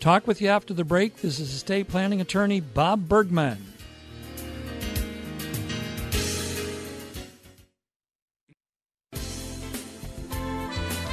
Talk 0.00 0.28
with 0.28 0.40
you 0.40 0.48
after 0.48 0.74
the 0.74 0.84
break. 0.84 1.16
This 1.16 1.40
is 1.40 1.52
estate 1.52 1.88
planning 1.88 2.20
attorney 2.20 2.60
Bob 2.60 3.08
Bergman. 3.08 3.58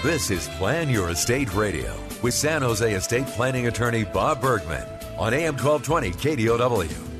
This 0.03 0.29
is 0.29 0.47
Plan 0.49 0.91
Your 0.91 1.09
Estate 1.09 1.51
Radio 1.55 2.04
with 2.21 2.33
San 2.33 2.61
Jose 2.61 2.93
estate 2.93 3.27
planning 3.27 3.67
attorney 3.67 4.03
Bob 4.03 4.41
Bergman 4.41 4.87
on 5.17 5.33
AM 5.33 5.55
1220 5.57 6.11
KDOW. 6.11 7.11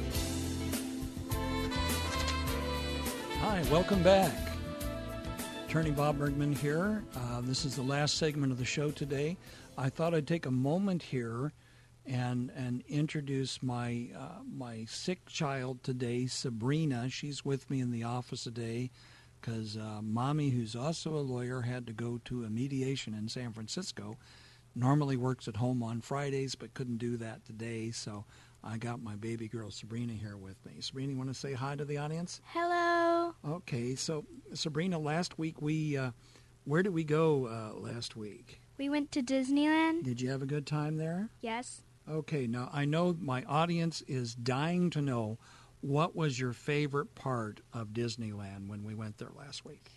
Hi, 3.41 3.63
welcome 3.71 4.03
back. 4.03 4.31
Attorney 5.67 5.91
Bob 5.91 6.17
Bergman 6.17 6.53
here. 6.53 7.03
Uh, 7.15 7.41
this 7.41 7.65
is 7.65 7.75
the 7.75 7.81
last 7.81 8.17
segment 8.17 8.51
of 8.51 8.57
the 8.57 8.65
show 8.65 8.91
today. 8.91 9.37
I 9.77 9.89
thought 9.89 10.13
I'd 10.13 10.27
take 10.27 10.45
a 10.45 10.51
moment 10.51 11.03
here 11.03 11.51
and 12.05 12.51
and 12.55 12.83
introduce 12.87 13.61
my 13.63 14.09
uh, 14.17 14.39
my 14.49 14.85
sick 14.87 15.25
child 15.25 15.83
today, 15.83 16.27
Sabrina. 16.27 17.09
She's 17.09 17.43
with 17.43 17.69
me 17.69 17.81
in 17.81 17.91
the 17.91 18.03
office 18.03 18.43
today 18.43 18.91
because 19.41 19.77
uh, 19.77 19.99
mommy, 20.01 20.49
who's 20.49 20.75
also 20.75 21.15
a 21.15 21.19
lawyer, 21.19 21.61
had 21.61 21.85
to 21.87 21.93
go 21.93 22.19
to 22.25 22.43
a 22.43 22.49
mediation 22.49 23.13
in 23.13 23.27
San 23.27 23.51
Francisco. 23.53 24.17
Normally 24.75 25.15
works 25.15 25.47
at 25.47 25.55
home 25.55 25.81
on 25.81 26.01
Fridays, 26.01 26.55
but 26.55 26.73
couldn't 26.73 26.97
do 26.97 27.17
that 27.17 27.45
today. 27.45 27.91
So 27.91 28.25
I 28.63 28.77
got 28.77 29.01
my 29.01 29.15
baby 29.15 29.47
girl 29.47 29.71
Sabrina 29.71 30.13
here 30.13 30.35
with 30.37 30.57
me. 30.65 30.73
Sabrina, 30.81 31.13
you 31.13 31.17
want 31.17 31.29
to 31.29 31.35
say 31.35 31.53
hi 31.53 31.75
to 31.75 31.85
the 31.85 31.97
audience? 31.97 32.41
Hello. 32.47 33.33
Okay, 33.47 33.95
so 33.95 34.25
Sabrina, 34.53 34.99
last 34.99 35.39
week 35.39 35.61
we 35.61 35.95
uh, 35.97 36.11
where 36.65 36.83
did 36.83 36.93
we 36.93 37.03
go 37.03 37.47
uh, 37.47 37.79
last 37.79 38.15
week? 38.15 38.59
We 38.77 38.89
went 38.89 39.11
to 39.13 39.21
Disneyland. 39.21 40.03
Did 40.03 40.19
you 40.19 40.29
have 40.31 40.41
a 40.41 40.47
good 40.47 40.65
time 40.65 40.97
there? 40.97 41.29
Yes. 41.39 41.81
Okay, 42.09 42.45
now 42.47 42.69
I 42.73 42.85
know 42.85 43.15
my 43.19 43.43
audience 43.43 44.01
is 44.07 44.35
dying 44.35 44.89
to 44.91 45.01
know 45.01 45.37
what 45.81 46.15
was 46.15 46.39
your 46.39 46.53
favorite 46.53 47.15
part 47.15 47.61
of 47.71 47.89
Disneyland 47.89 48.67
when 48.67 48.83
we 48.83 48.95
went 48.95 49.19
there 49.19 49.31
last 49.37 49.63
week? 49.63 49.91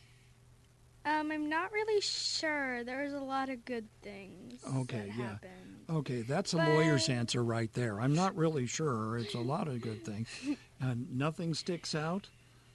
Um, 1.04 1.32
I'm 1.32 1.48
not 1.48 1.72
really 1.72 2.00
sure. 2.00 2.84
There 2.84 3.02
was 3.02 3.14
a 3.14 3.20
lot 3.20 3.48
of 3.48 3.64
good 3.64 3.86
things. 4.02 4.60
Okay, 4.76 5.06
yeah. 5.16 5.28
Happened. 5.30 5.52
Okay, 5.90 6.22
that's 6.22 6.52
a 6.52 6.58
But- 6.58 6.68
lawyer's 6.68 7.08
answer 7.08 7.42
right 7.42 7.72
there. 7.72 8.00
I'm 8.00 8.14
not 8.14 8.36
really 8.36 8.66
sure. 8.66 9.16
It's 9.16 9.34
a 9.34 9.40
lot 9.40 9.68
of 9.68 9.80
good 9.80 10.04
things. 10.04 10.28
And 10.80 11.10
nothing 11.16 11.54
sticks 11.54 11.94
out. 11.94 12.28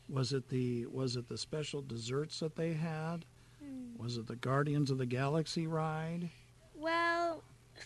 Was 0.09 0.33
it 0.33 0.49
the 0.49 0.85
was 0.87 1.15
it 1.15 1.29
the 1.29 1.37
special 1.37 1.81
desserts 1.81 2.39
that 2.39 2.55
they 2.55 2.73
had? 2.73 3.25
Hmm. 3.63 3.95
Was 4.01 4.17
it 4.17 4.27
the 4.27 4.35
Guardians 4.35 4.89
of 4.91 4.97
the 4.97 5.05
Galaxy 5.05 5.67
ride? 5.67 6.29
Well, 6.75 7.43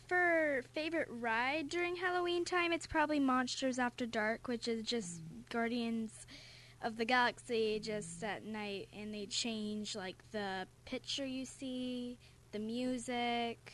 for 0.07 0.63
favorite 0.73 1.07
ride 1.11 1.69
during 1.69 1.95
Halloween 1.97 2.43
time, 2.45 2.71
it's 2.71 2.87
probably 2.87 3.19
Monsters 3.19 3.79
After 3.79 4.05
Dark, 4.05 4.47
which 4.47 4.67
is 4.67 4.83
just 4.83 5.21
Guardians 5.49 6.25
of 6.81 6.97
the 6.97 7.05
Galaxy 7.05 7.79
just 7.79 8.23
at 8.23 8.45
night, 8.45 8.87
and 8.97 9.13
they 9.13 9.25
change 9.25 9.95
like 9.95 10.17
the 10.31 10.67
picture 10.85 11.25
you 11.25 11.45
see, 11.45 12.17
the 12.51 12.59
music. 12.59 13.73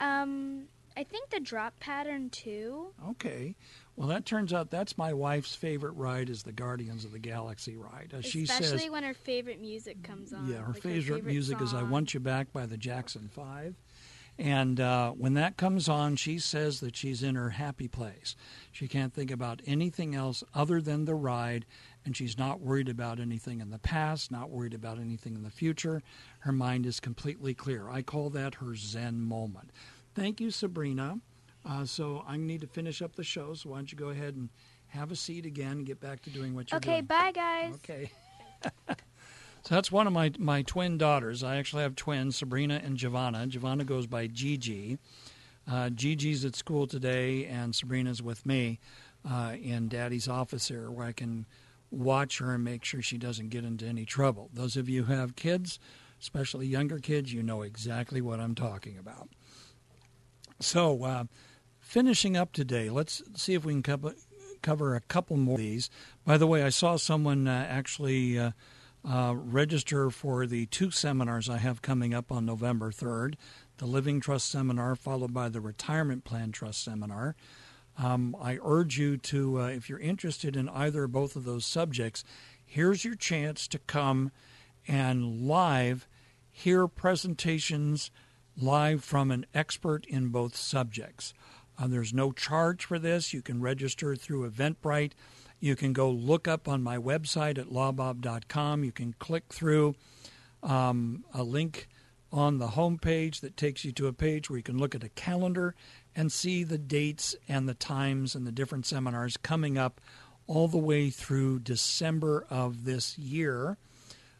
Um, 0.00 0.68
I 0.96 1.04
think 1.04 1.30
the 1.30 1.40
drop 1.40 1.78
pattern 1.78 2.30
too. 2.30 2.88
Okay. 3.10 3.54
Well, 3.96 4.08
that 4.08 4.24
turns 4.24 4.52
out 4.52 4.70
that's 4.70 4.96
my 4.96 5.12
wife's 5.12 5.54
favorite 5.54 5.92
ride 5.92 6.30
is 6.30 6.42
the 6.42 6.52
Guardians 6.52 7.04
of 7.04 7.12
the 7.12 7.18
Galaxy 7.18 7.76
ride. 7.76 8.12
Uh, 8.16 8.20
she 8.22 8.42
Especially 8.44 8.78
says 8.78 8.90
when 8.90 9.04
her 9.04 9.14
favorite 9.14 9.60
music 9.60 10.02
comes 10.02 10.32
on. 10.32 10.48
Yeah, 10.48 10.58
her 10.58 10.72
like 10.72 10.82
favorite, 10.82 11.24
music 11.24 11.60
is 11.60 11.74
"I. 11.74 11.82
Want 11.82 12.14
You 12.14 12.20
Back" 12.20 12.52
by 12.52 12.66
the 12.66 12.76
Jackson 12.76 13.28
Five, 13.28 13.74
and 14.38 14.78
uh, 14.80 15.10
when 15.12 15.34
that 15.34 15.56
comes 15.56 15.88
on, 15.88 16.16
she 16.16 16.38
says 16.38 16.80
that 16.80 16.96
she's 16.96 17.22
in 17.22 17.34
her 17.36 17.50
happy 17.50 17.88
place. 17.88 18.36
She 18.72 18.86
can't 18.88 19.14
think 19.14 19.30
about 19.30 19.62
anything 19.66 20.14
else 20.14 20.44
other 20.54 20.80
than 20.80 21.04
the 21.06 21.14
ride, 21.14 21.64
and 22.04 22.16
she's 22.16 22.36
not 22.38 22.60
worried 22.60 22.88
about 22.88 23.18
anything 23.18 23.60
in 23.60 23.70
the 23.70 23.78
past, 23.78 24.30
not 24.30 24.50
worried 24.50 24.74
about 24.74 24.98
anything 24.98 25.34
in 25.34 25.42
the 25.42 25.50
future. 25.50 26.02
Her 26.40 26.52
mind 26.52 26.84
is 26.86 27.00
completely 27.00 27.54
clear. 27.54 27.88
I 27.88 28.02
call 28.02 28.28
that 28.30 28.56
her 28.56 28.74
Zen 28.74 29.20
moment. 29.22 29.70
Thank 30.14 30.40
you, 30.40 30.50
Sabrina. 30.50 31.20
Uh, 31.64 31.84
so 31.84 32.22
I 32.28 32.36
need 32.36 32.60
to 32.60 32.66
finish 32.66 33.02
up 33.02 33.16
the 33.16 33.24
show. 33.24 33.54
So 33.54 33.70
why 33.70 33.76
don't 33.78 33.90
you 33.90 33.98
go 33.98 34.10
ahead 34.10 34.34
and 34.36 34.50
have 34.88 35.10
a 35.10 35.16
seat 35.16 35.46
again 35.46 35.72
and 35.78 35.86
get 35.86 36.00
back 36.00 36.22
to 36.22 36.30
doing 36.30 36.54
what 36.54 36.70
you're 36.70 36.76
Okay, 36.76 36.92
doing. 36.96 37.04
bye 37.06 37.32
guys. 37.32 37.74
Okay. 37.76 38.10
so 39.66 39.74
that's 39.74 39.90
one 39.90 40.06
of 40.06 40.12
my, 40.12 40.30
my 40.38 40.62
twin 40.62 40.96
daughters. 40.96 41.42
I 41.42 41.56
actually 41.56 41.82
have 41.82 41.96
twins, 41.96 42.36
Sabrina 42.36 42.80
and 42.84 42.96
Giovanna. 42.96 43.44
Giovanna 43.48 43.82
goes 43.82 44.06
by 44.06 44.28
Gigi. 44.28 44.96
Uh, 45.68 45.90
Gigi's 45.90 46.44
at 46.44 46.54
school 46.54 46.86
today, 46.86 47.46
and 47.46 47.74
Sabrina's 47.74 48.22
with 48.22 48.46
me 48.46 48.78
uh, 49.28 49.54
in 49.60 49.88
Daddy's 49.88 50.28
office 50.28 50.68
here, 50.68 50.88
where 50.88 51.08
I 51.08 51.10
can 51.10 51.46
watch 51.90 52.38
her 52.38 52.54
and 52.54 52.62
make 52.62 52.84
sure 52.84 53.02
she 53.02 53.18
doesn't 53.18 53.48
get 53.48 53.64
into 53.64 53.86
any 53.86 54.04
trouble. 54.04 54.50
Those 54.54 54.76
of 54.76 54.88
you 54.88 55.02
who 55.02 55.14
have 55.14 55.34
kids, 55.34 55.80
especially 56.20 56.68
younger 56.68 57.00
kids, 57.00 57.32
you 57.32 57.42
know 57.42 57.62
exactly 57.62 58.20
what 58.20 58.38
I'm 58.38 58.54
talking 58.54 58.96
about. 58.96 59.30
So, 60.60 61.02
uh, 61.02 61.24
finishing 61.80 62.36
up 62.36 62.52
today, 62.52 62.88
let's 62.88 63.20
see 63.34 63.54
if 63.54 63.64
we 63.64 63.72
can 63.72 63.82
cover, 63.82 64.14
cover 64.62 64.94
a 64.94 65.00
couple 65.00 65.36
more 65.36 65.56
of 65.56 65.60
these. 65.60 65.90
By 66.24 66.36
the 66.36 66.46
way, 66.46 66.62
I 66.62 66.68
saw 66.68 66.94
someone 66.94 67.48
uh, 67.48 67.66
actually 67.68 68.38
uh, 68.38 68.52
uh, 69.08 69.34
register 69.36 70.10
for 70.10 70.46
the 70.46 70.66
two 70.66 70.90
seminars 70.90 71.48
I 71.48 71.58
have 71.58 71.82
coming 71.82 72.12
up 72.12 72.32
on 72.32 72.46
November 72.46 72.90
3rd 72.90 73.34
the 73.78 73.86
Living 73.86 74.20
Trust 74.20 74.50
Seminar, 74.50 74.96
followed 74.96 75.34
by 75.34 75.50
the 75.50 75.60
Retirement 75.60 76.24
Plan 76.24 76.50
Trust 76.50 76.82
Seminar. 76.82 77.36
Um, 77.98 78.34
I 78.40 78.58
urge 78.64 78.98
you 78.98 79.18
to, 79.18 79.60
uh, 79.60 79.66
if 79.66 79.90
you're 79.90 79.98
interested 79.98 80.56
in 80.56 80.70
either 80.70 81.02
or 81.02 81.08
both 81.08 81.36
of 81.36 81.44
those 81.44 81.66
subjects, 81.66 82.24
here's 82.64 83.04
your 83.04 83.14
chance 83.14 83.68
to 83.68 83.78
come 83.78 84.32
and 84.88 85.46
live 85.46 86.08
hear 86.50 86.88
presentations 86.88 88.10
live 88.56 89.04
from 89.04 89.30
an 89.30 89.44
expert 89.54 90.06
in 90.06 90.28
both 90.28 90.56
subjects. 90.56 91.34
Uh, 91.78 91.86
there's 91.86 92.14
no 92.14 92.32
charge 92.32 92.86
for 92.86 92.98
this. 92.98 93.34
You 93.34 93.42
can 93.42 93.60
register 93.60 94.16
through 94.16 94.50
Eventbrite. 94.50 95.12
You 95.60 95.76
can 95.76 95.92
go 95.92 96.10
look 96.10 96.46
up 96.46 96.68
on 96.68 96.82
my 96.82 96.98
website 96.98 97.58
at 97.58 97.66
lawbob.com. 97.66 98.84
You 98.84 98.92
can 98.92 99.14
click 99.18 99.44
through 99.52 99.94
um, 100.62 101.24
a 101.32 101.42
link 101.42 101.88
on 102.32 102.58
the 102.58 102.68
home 102.68 102.98
page 102.98 103.40
that 103.40 103.56
takes 103.56 103.84
you 103.84 103.92
to 103.92 104.08
a 104.08 104.12
page 104.12 104.50
where 104.50 104.56
you 104.56 104.62
can 104.62 104.78
look 104.78 104.94
at 104.94 105.04
a 105.04 105.08
calendar 105.10 105.74
and 106.14 106.30
see 106.30 106.64
the 106.64 106.78
dates 106.78 107.34
and 107.48 107.68
the 107.68 107.74
times 107.74 108.34
and 108.34 108.46
the 108.46 108.52
different 108.52 108.84
seminars 108.84 109.36
coming 109.36 109.78
up 109.78 110.00
all 110.46 110.68
the 110.68 110.78
way 110.78 111.10
through 111.10 111.58
December 111.60 112.46
of 112.50 112.84
this 112.84 113.18
year. 113.18 113.78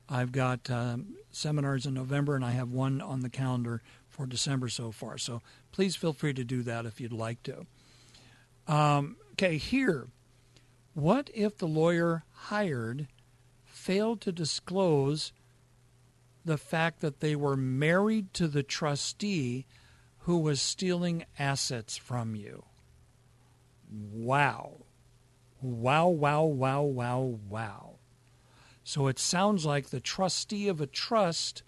I've 0.08 0.32
got 0.32 0.70
um, 0.70 1.16
seminars 1.30 1.86
in 1.86 1.94
November 1.94 2.36
and 2.36 2.44
I 2.44 2.52
have 2.52 2.70
one 2.70 3.00
on 3.00 3.20
the 3.20 3.30
calendar 3.30 3.82
for 4.08 4.26
December 4.26 4.68
so 4.68 4.92
far. 4.92 5.18
So 5.18 5.42
please 5.72 5.96
feel 5.96 6.12
free 6.12 6.32
to 6.34 6.44
do 6.44 6.62
that 6.62 6.86
if 6.86 7.00
you'd 7.00 7.12
like 7.12 7.42
to. 7.44 7.66
Um, 8.68 9.16
okay, 9.32 9.58
here. 9.58 10.08
What 10.96 11.28
if 11.34 11.58
the 11.58 11.68
lawyer 11.68 12.24
hired 12.30 13.08
failed 13.66 14.22
to 14.22 14.32
disclose 14.32 15.30
the 16.42 16.56
fact 16.56 17.00
that 17.00 17.20
they 17.20 17.36
were 17.36 17.54
married 17.54 18.32
to 18.32 18.48
the 18.48 18.62
trustee 18.62 19.66
who 20.20 20.38
was 20.38 20.58
stealing 20.58 21.26
assets 21.38 21.98
from 21.98 22.34
you? 22.34 22.64
Wow. 23.90 24.86
Wow, 25.60 26.08
wow, 26.08 26.44
wow, 26.44 26.80
wow, 26.80 27.40
wow. 27.46 27.96
So 28.82 29.06
it 29.06 29.18
sounds 29.18 29.66
like 29.66 29.90
the 29.90 30.00
trustee 30.00 30.66
of 30.66 30.80
a 30.80 30.86
trust 30.86 31.62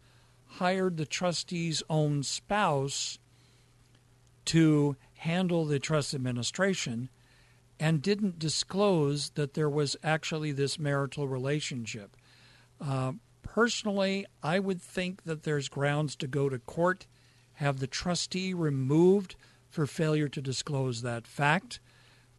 hired 0.52 0.96
the 0.96 1.04
trustee's 1.04 1.82
own 1.90 2.22
spouse 2.22 3.18
to 4.46 4.96
handle 5.16 5.66
the 5.66 5.78
trust 5.78 6.14
administration 6.14 7.10
and 7.80 8.02
didn't 8.02 8.38
disclose 8.38 9.30
that 9.30 9.54
there 9.54 9.68
was 9.70 9.96
actually 10.02 10.52
this 10.52 10.78
marital 10.78 11.28
relationship. 11.28 12.16
Uh, 12.80 13.12
personally, 13.42 14.26
I 14.42 14.58
would 14.58 14.82
think 14.82 15.24
that 15.24 15.42
there's 15.42 15.68
grounds 15.68 16.16
to 16.16 16.26
go 16.26 16.48
to 16.48 16.58
court, 16.58 17.06
have 17.54 17.78
the 17.78 17.86
trustee 17.86 18.54
removed 18.54 19.36
for 19.68 19.86
failure 19.86 20.28
to 20.28 20.40
disclose 20.40 21.02
that 21.02 21.26
fact, 21.26 21.80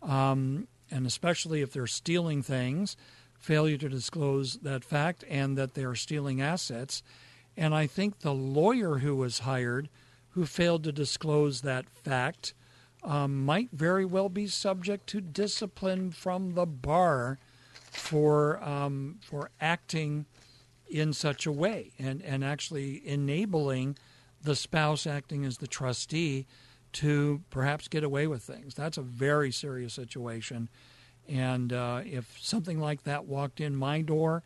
um, 0.01 0.67
and 0.91 1.05
especially 1.05 1.61
if 1.61 1.71
they're 1.71 1.87
stealing 1.87 2.41
things, 2.41 2.97
failure 3.37 3.77
to 3.77 3.89
disclose 3.89 4.55
that 4.63 4.83
fact 4.83 5.23
and 5.29 5.57
that 5.57 5.73
they 5.73 5.83
are 5.83 5.95
stealing 5.95 6.41
assets. 6.41 7.01
And 7.55 7.73
I 7.73 7.87
think 7.87 8.19
the 8.19 8.33
lawyer 8.33 8.99
who 8.99 9.15
was 9.15 9.39
hired 9.39 9.89
who 10.29 10.45
failed 10.45 10.83
to 10.83 10.91
disclose 10.91 11.61
that 11.61 11.89
fact 11.89 12.53
um, 13.03 13.45
might 13.45 13.69
very 13.71 14.05
well 14.05 14.29
be 14.29 14.47
subject 14.47 15.07
to 15.07 15.21
discipline 15.21 16.11
from 16.11 16.53
the 16.53 16.65
bar 16.65 17.39
for 17.91 18.63
um, 18.63 19.19
for 19.21 19.49
acting 19.59 20.25
in 20.89 21.13
such 21.13 21.45
a 21.45 21.51
way 21.51 21.91
and, 21.99 22.21
and 22.23 22.43
actually 22.43 23.07
enabling 23.07 23.97
the 24.43 24.55
spouse 24.55 25.05
acting 25.05 25.45
as 25.45 25.57
the 25.57 25.67
trustee 25.67 26.45
to 26.91 27.41
perhaps 27.49 27.87
get 27.87 28.03
away 28.03 28.25
with 28.25 28.41
things. 28.41 28.73
That's 28.73 28.97
a 28.97 29.03
very 29.03 29.51
serious 29.51 29.93
situation. 29.93 30.69
And 31.27 31.71
uh, 31.71 32.01
if 32.05 32.37
something 32.39 32.79
like 32.79 33.03
that 33.03 33.25
walked 33.25 33.61
in 33.61 33.75
my 33.75 34.01
door, 34.01 34.41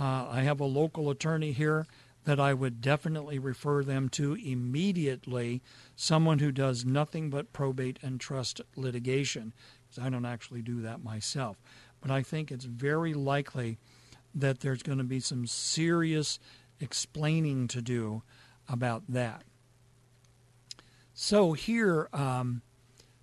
uh, 0.00 0.26
I 0.30 0.40
have 0.42 0.60
a 0.60 0.64
local 0.64 1.10
attorney 1.10 1.52
here 1.52 1.86
that 2.24 2.38
I 2.38 2.54
would 2.54 2.80
definitely 2.80 3.38
refer 3.38 3.82
them 3.82 4.08
to 4.10 4.34
immediately, 4.34 5.62
someone 5.96 6.38
who 6.38 6.52
does 6.52 6.84
nothing 6.84 7.30
but 7.30 7.52
probate 7.52 7.98
and 8.02 8.20
trust 8.20 8.60
litigation, 8.76 9.52
because 9.88 10.04
I 10.04 10.08
don't 10.08 10.24
actually 10.24 10.62
do 10.62 10.80
that 10.82 11.02
myself. 11.02 11.60
But 12.00 12.10
I 12.10 12.22
think 12.22 12.50
it's 12.50 12.64
very 12.64 13.14
likely 13.14 13.78
that 14.34 14.60
there's 14.60 14.82
going 14.82 14.98
to 14.98 15.04
be 15.04 15.20
some 15.20 15.46
serious 15.46 16.38
explaining 16.80 17.68
to 17.68 17.82
do 17.82 18.22
about 18.68 19.02
that. 19.08 19.42
So 21.14 21.52
here, 21.52 22.08
um, 22.12 22.62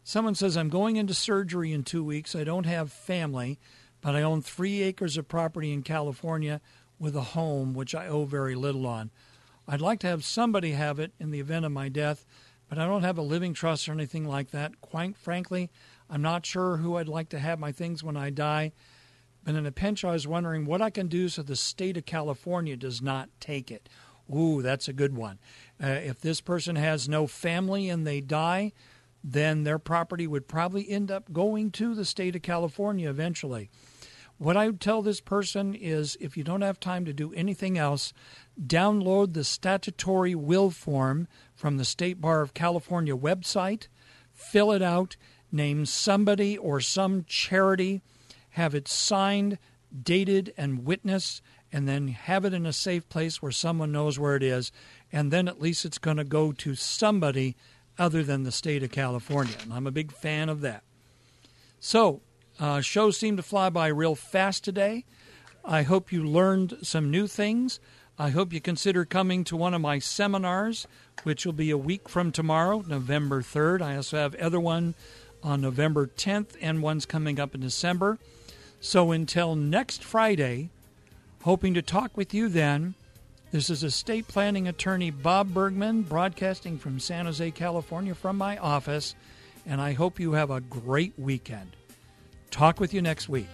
someone 0.04 0.36
says, 0.36 0.56
I'm 0.56 0.70
going 0.70 0.98
into 0.98 1.14
surgery 1.14 1.74
in 1.74 1.84
two 1.84 2.04
weeks. 2.04 2.36
I 2.36 2.44
don't 2.44 2.66
have 2.66 2.92
family, 2.92 3.60
but 4.02 4.16
I 4.16 4.22
own 4.22 4.42
three 4.42 4.82
acres 4.82 5.18
of 5.18 5.28
property 5.28 5.74
in 5.74 5.82
California 5.84 6.62
with 7.00 7.16
a 7.16 7.22
home, 7.22 7.74
which 7.74 7.96
I 7.96 8.08
owe 8.08 8.26
very 8.26 8.56
little 8.56 8.86
on. 8.86 9.12
I'd 9.68 9.82
like 9.82 10.00
to 10.02 10.08
have 10.08 10.26
somebody 10.26 10.72
have 10.72 11.00
it 11.00 11.14
in 11.20 11.32
the 11.32 11.40
event 11.40 11.66
of 11.66 11.72
my 11.72 11.90
death, 11.90 12.26
but 12.68 12.78
I 12.78 12.86
don't 12.86 13.04
have 13.04 13.18
a 13.18 13.24
living 13.24 13.54
trust 13.54 13.88
or 13.88 13.94
anything 13.94 14.26
like 14.26 14.52
that. 14.52 14.82
Quite 14.82 15.16
frankly, 15.16 15.70
I'm 16.10 16.22
not 16.22 16.46
sure 16.46 16.78
who 16.78 16.98
I'd 16.98 17.08
like 17.08 17.30
to 17.30 17.40
have 17.40 17.60
my 17.60 17.72
things 17.72 18.04
when 18.04 18.18
I 18.18 18.30
die. 18.30 18.74
But 19.44 19.56
in 19.56 19.66
a 19.66 19.72
pinch, 19.72 20.04
I 20.04 20.12
was 20.12 20.28
wondering 20.28 20.66
what 20.66 20.82
I 20.82 20.90
can 20.90 21.08
do 21.08 21.30
so 21.30 21.42
the 21.42 21.56
state 21.56 21.98
of 21.98 22.06
California 22.06 22.76
does 22.76 23.02
not 23.02 23.30
take 23.40 23.72
it. 23.72 23.88
Ooh, 24.34 24.62
that's 24.62 24.88
a 24.88 24.94
good 24.94 25.16
one. 25.16 25.40
Uh, 25.82 25.88
if 25.88 26.20
this 26.20 26.42
person 26.42 26.76
has 26.76 27.10
no 27.10 27.26
family 27.26 27.90
and 27.90 28.06
they 28.06 28.22
die, 28.22 28.74
then 29.24 29.64
their 29.64 29.80
property 29.80 30.28
would 30.28 30.48
probably 30.48 30.90
end 30.90 31.12
up 31.12 31.32
going 31.34 31.72
to 31.72 31.96
the 31.96 32.06
state 32.06 32.36
of 32.36 32.42
California 32.42 33.10
eventually. 33.10 33.70
What 34.40 34.56
I 34.56 34.68
would 34.68 34.80
tell 34.80 35.02
this 35.02 35.20
person 35.20 35.76
is 35.76 36.18
if 36.22 36.38
you 36.38 36.46
don't 36.46 36.62
have 36.62 36.80
time 36.80 37.04
to 37.04 37.14
do 37.14 37.34
anything 37.34 37.78
else, 37.78 38.14
download 38.60 39.34
the 39.34 39.44
statutory 39.44 40.34
will 40.34 40.72
form 40.72 41.28
from 41.54 41.76
the 41.76 41.84
State 41.84 42.22
Bar 42.22 42.42
of 42.42 42.54
California 42.54 43.16
website, 43.16 43.88
fill 44.32 44.72
it 44.72 44.82
out, 44.82 45.18
name 45.52 45.86
somebody 45.86 46.58
or 46.58 46.80
some 46.80 47.26
charity, 47.28 48.02
have 48.52 48.74
it 48.74 48.88
signed, 48.88 49.58
dated, 50.04 50.54
and 50.56 50.86
witnessed, 50.86 51.42
and 51.74 51.86
then 51.86 52.08
have 52.08 52.46
it 52.46 52.54
in 52.54 52.66
a 52.66 52.72
safe 52.72 53.10
place 53.10 53.42
where 53.42 53.52
someone 53.52 53.92
knows 53.92 54.18
where 54.18 54.38
it 54.38 54.44
is, 54.44 54.72
and 55.12 55.34
then 55.34 55.50
at 55.50 55.62
least 55.62 55.84
it's 55.84 55.98
going 55.98 56.18
to 56.18 56.24
go 56.24 56.54
to 56.54 56.76
somebody 56.76 57.58
other 57.98 58.24
than 58.24 58.44
the 58.44 58.54
state 58.54 58.84
of 58.84 58.92
California. 58.92 59.56
And 59.64 59.74
I'm 59.74 59.86
a 59.86 59.92
big 59.92 60.14
fan 60.14 60.48
of 60.48 60.62
that. 60.62 60.84
So, 61.82 62.22
uh, 62.60 62.82
shows 62.82 63.18
seem 63.18 63.38
to 63.38 63.44
fly 63.44 63.70
by 63.70 63.88
real 63.88 64.16
fast 64.16 64.64
today. 64.64 65.06
I 65.64 65.84
hope 65.84 66.12
you 66.12 66.24
learned 66.24 66.78
some 66.82 67.12
new 67.12 67.28
things. 67.28 67.80
I 68.18 68.30
hope 68.30 68.52
you 68.52 68.60
consider 68.60 69.06
coming 69.06 69.44
to 69.46 69.56
one 69.56 69.74
of 69.74 69.82
my 69.82 70.00
seminars, 70.00 70.88
which 71.24 71.46
will 71.46 71.54
be 71.54 71.72
a 71.72 71.78
week 71.78 72.10
from 72.10 72.32
tomorrow, 72.32 72.84
November 72.86 73.42
3rd. 73.42 73.82
I 73.82 73.96
also 73.96 74.18
have 74.18 74.36
other 74.36 74.60
one 74.60 74.96
on 75.42 75.62
November 75.62 76.08
10th 76.08 76.58
and 76.62 76.84
one's 76.84 77.06
coming 77.06 77.40
up 77.40 77.56
in 77.56 77.62
December. 77.62 78.20
So 78.82 79.12
until 79.12 79.56
next 79.56 80.04
Friday, 80.04 80.70
hoping 81.44 81.74
to 81.76 81.82
talk 81.82 82.18
with 82.18 82.34
you 82.34 82.50
then. 82.50 82.96
This 83.52 83.70
is 83.70 83.84
estate 83.84 84.28
planning 84.28 84.68
attorney 84.68 85.10
Bob 85.12 85.54
Bergman 85.54 86.04
broadcasting 86.04 86.78
from 86.78 87.00
San 87.00 87.26
Jose, 87.26 87.52
California 87.52 88.14
from 88.14 88.38
my 88.38 88.58
office, 88.58 89.16
and 89.66 89.82
I 89.82 89.94
hope 89.94 90.20
you 90.20 90.34
have 90.34 90.52
a 90.52 90.62
great 90.62 91.14
weekend. 91.18 91.76
Talk 92.52 92.80
with 92.80 92.94
you 92.94 93.02
next 93.02 93.30
week. 93.30 93.48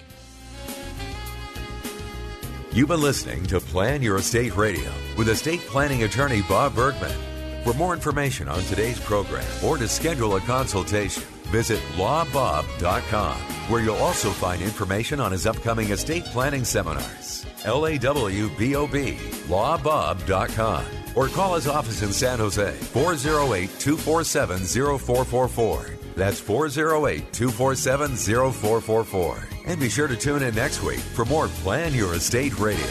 You've 2.72 2.90
been 2.90 3.02
listening 3.02 3.46
to 3.48 3.60
Plan 3.60 4.02
Your 4.02 4.18
Estate 4.18 4.56
Radio 4.58 4.92
with 5.18 5.30
estate 5.30 5.62
planning 5.62 6.04
attorney 6.04 6.42
Bob 6.42 6.76
Bergman. 6.76 7.16
For 7.64 7.74
more 7.74 7.94
information 7.94 8.48
on 8.48 8.62
today's 8.64 9.00
program 9.00 9.46
or 9.64 9.78
to 9.78 9.88
schedule 9.88 10.36
a 10.36 10.42
consultation, 10.42 11.24
visit 11.46 11.80
lawbob.com, 11.96 13.38
where 13.70 13.82
you'll 13.82 13.96
also 13.96 14.30
find 14.30 14.62
information 14.62 15.20
on 15.20 15.32
his 15.32 15.48
upcoming 15.48 15.92
estate 15.92 16.26
planning 16.26 16.66
seminars. 16.66 17.46
L 17.64 17.88
A 17.88 17.98
W 17.98 18.50
B 18.58 18.76
O 18.76 18.86
B, 18.86 19.18
lawbob.com, 19.48 20.86
or 21.16 21.28
call 21.30 21.56
his 21.56 21.68
office 21.68 22.02
in 22.04 22.12
San 22.12 22.40
Jose, 22.40 22.72
408 22.74 23.70
247 23.80 24.60
0444. 24.60 26.05
That's 26.16 26.40
408 26.40 27.34
247 27.34 28.16
0444. 28.16 29.48
And 29.66 29.80
be 29.80 29.90
sure 29.90 30.08
to 30.08 30.16
tune 30.16 30.44
in 30.44 30.56
next 30.56 30.82
week 30.82 31.00
for 31.00 31.26
more 31.26 31.48
Plan 31.48 31.94
Your 31.94 32.14
Estate 32.14 32.58
Radio. 32.60 32.88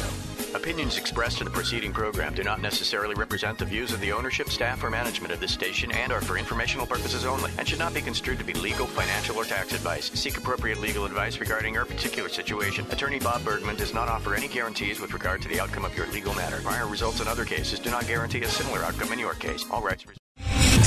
Opinions 0.55 0.97
expressed 0.97 1.41
in 1.41 1.45
the 1.45 1.51
preceding 1.51 1.93
program 1.93 2.33
do 2.33 2.43
not 2.43 2.61
necessarily 2.61 3.15
represent 3.15 3.59
the 3.59 3.65
views 3.65 3.93
of 3.93 4.01
the 4.01 4.13
ownership, 4.13 4.49
staff, 4.49 4.83
or 4.83 4.89
management 4.89 5.33
of 5.33 5.41
this 5.41 5.53
station 5.53 5.91
and 5.93 6.13
are 6.13 6.21
for 6.21 6.39
informational 6.39 6.87
purposes 6.87 7.27
only 7.27 7.51
and 7.59 7.69
should 7.69 7.79
not 7.79 7.93
be 7.93 8.01
construed 8.01 8.39
to 8.39 8.45
be 8.45 8.55
legal, 8.55 8.87
financial, 8.87 9.37
or 9.37 9.45
tax 9.45 9.75
advice. 9.75 10.11
Seek 10.13 10.39
appropriate 10.39 10.81
legal 10.81 11.05
advice 11.05 11.39
regarding 11.39 11.75
your 11.75 11.85
particular 11.85 12.29
situation. 12.29 12.87
Attorney 12.91 13.19
Bob 13.19 13.45
Bergman 13.45 13.77
does 13.77 13.93
not 13.93 14.09
offer 14.09 14.35
any 14.35 14.49
guarantees 14.49 15.01
with 15.01 15.13
regard 15.13 15.43
to 15.43 15.49
the 15.49 15.61
outcome 15.61 15.85
of 15.85 15.97
your 15.97 16.07
legal 16.09 16.35
matter. 16.35 16.61
Prior 16.63 16.87
results 16.87 17.21
in 17.21 17.29
other 17.29 17.45
cases 17.45 17.79
do 17.79 17.91
not 17.91 18.07
guarantee 18.07 18.43
a 18.43 18.49
similar 18.49 18.85
outcome 18.85 19.13
in 19.13 19.19
your 19.19 19.35
case. 19.35 19.65
All 19.71 19.83
rights 19.83 20.07
reserved. 20.07 20.24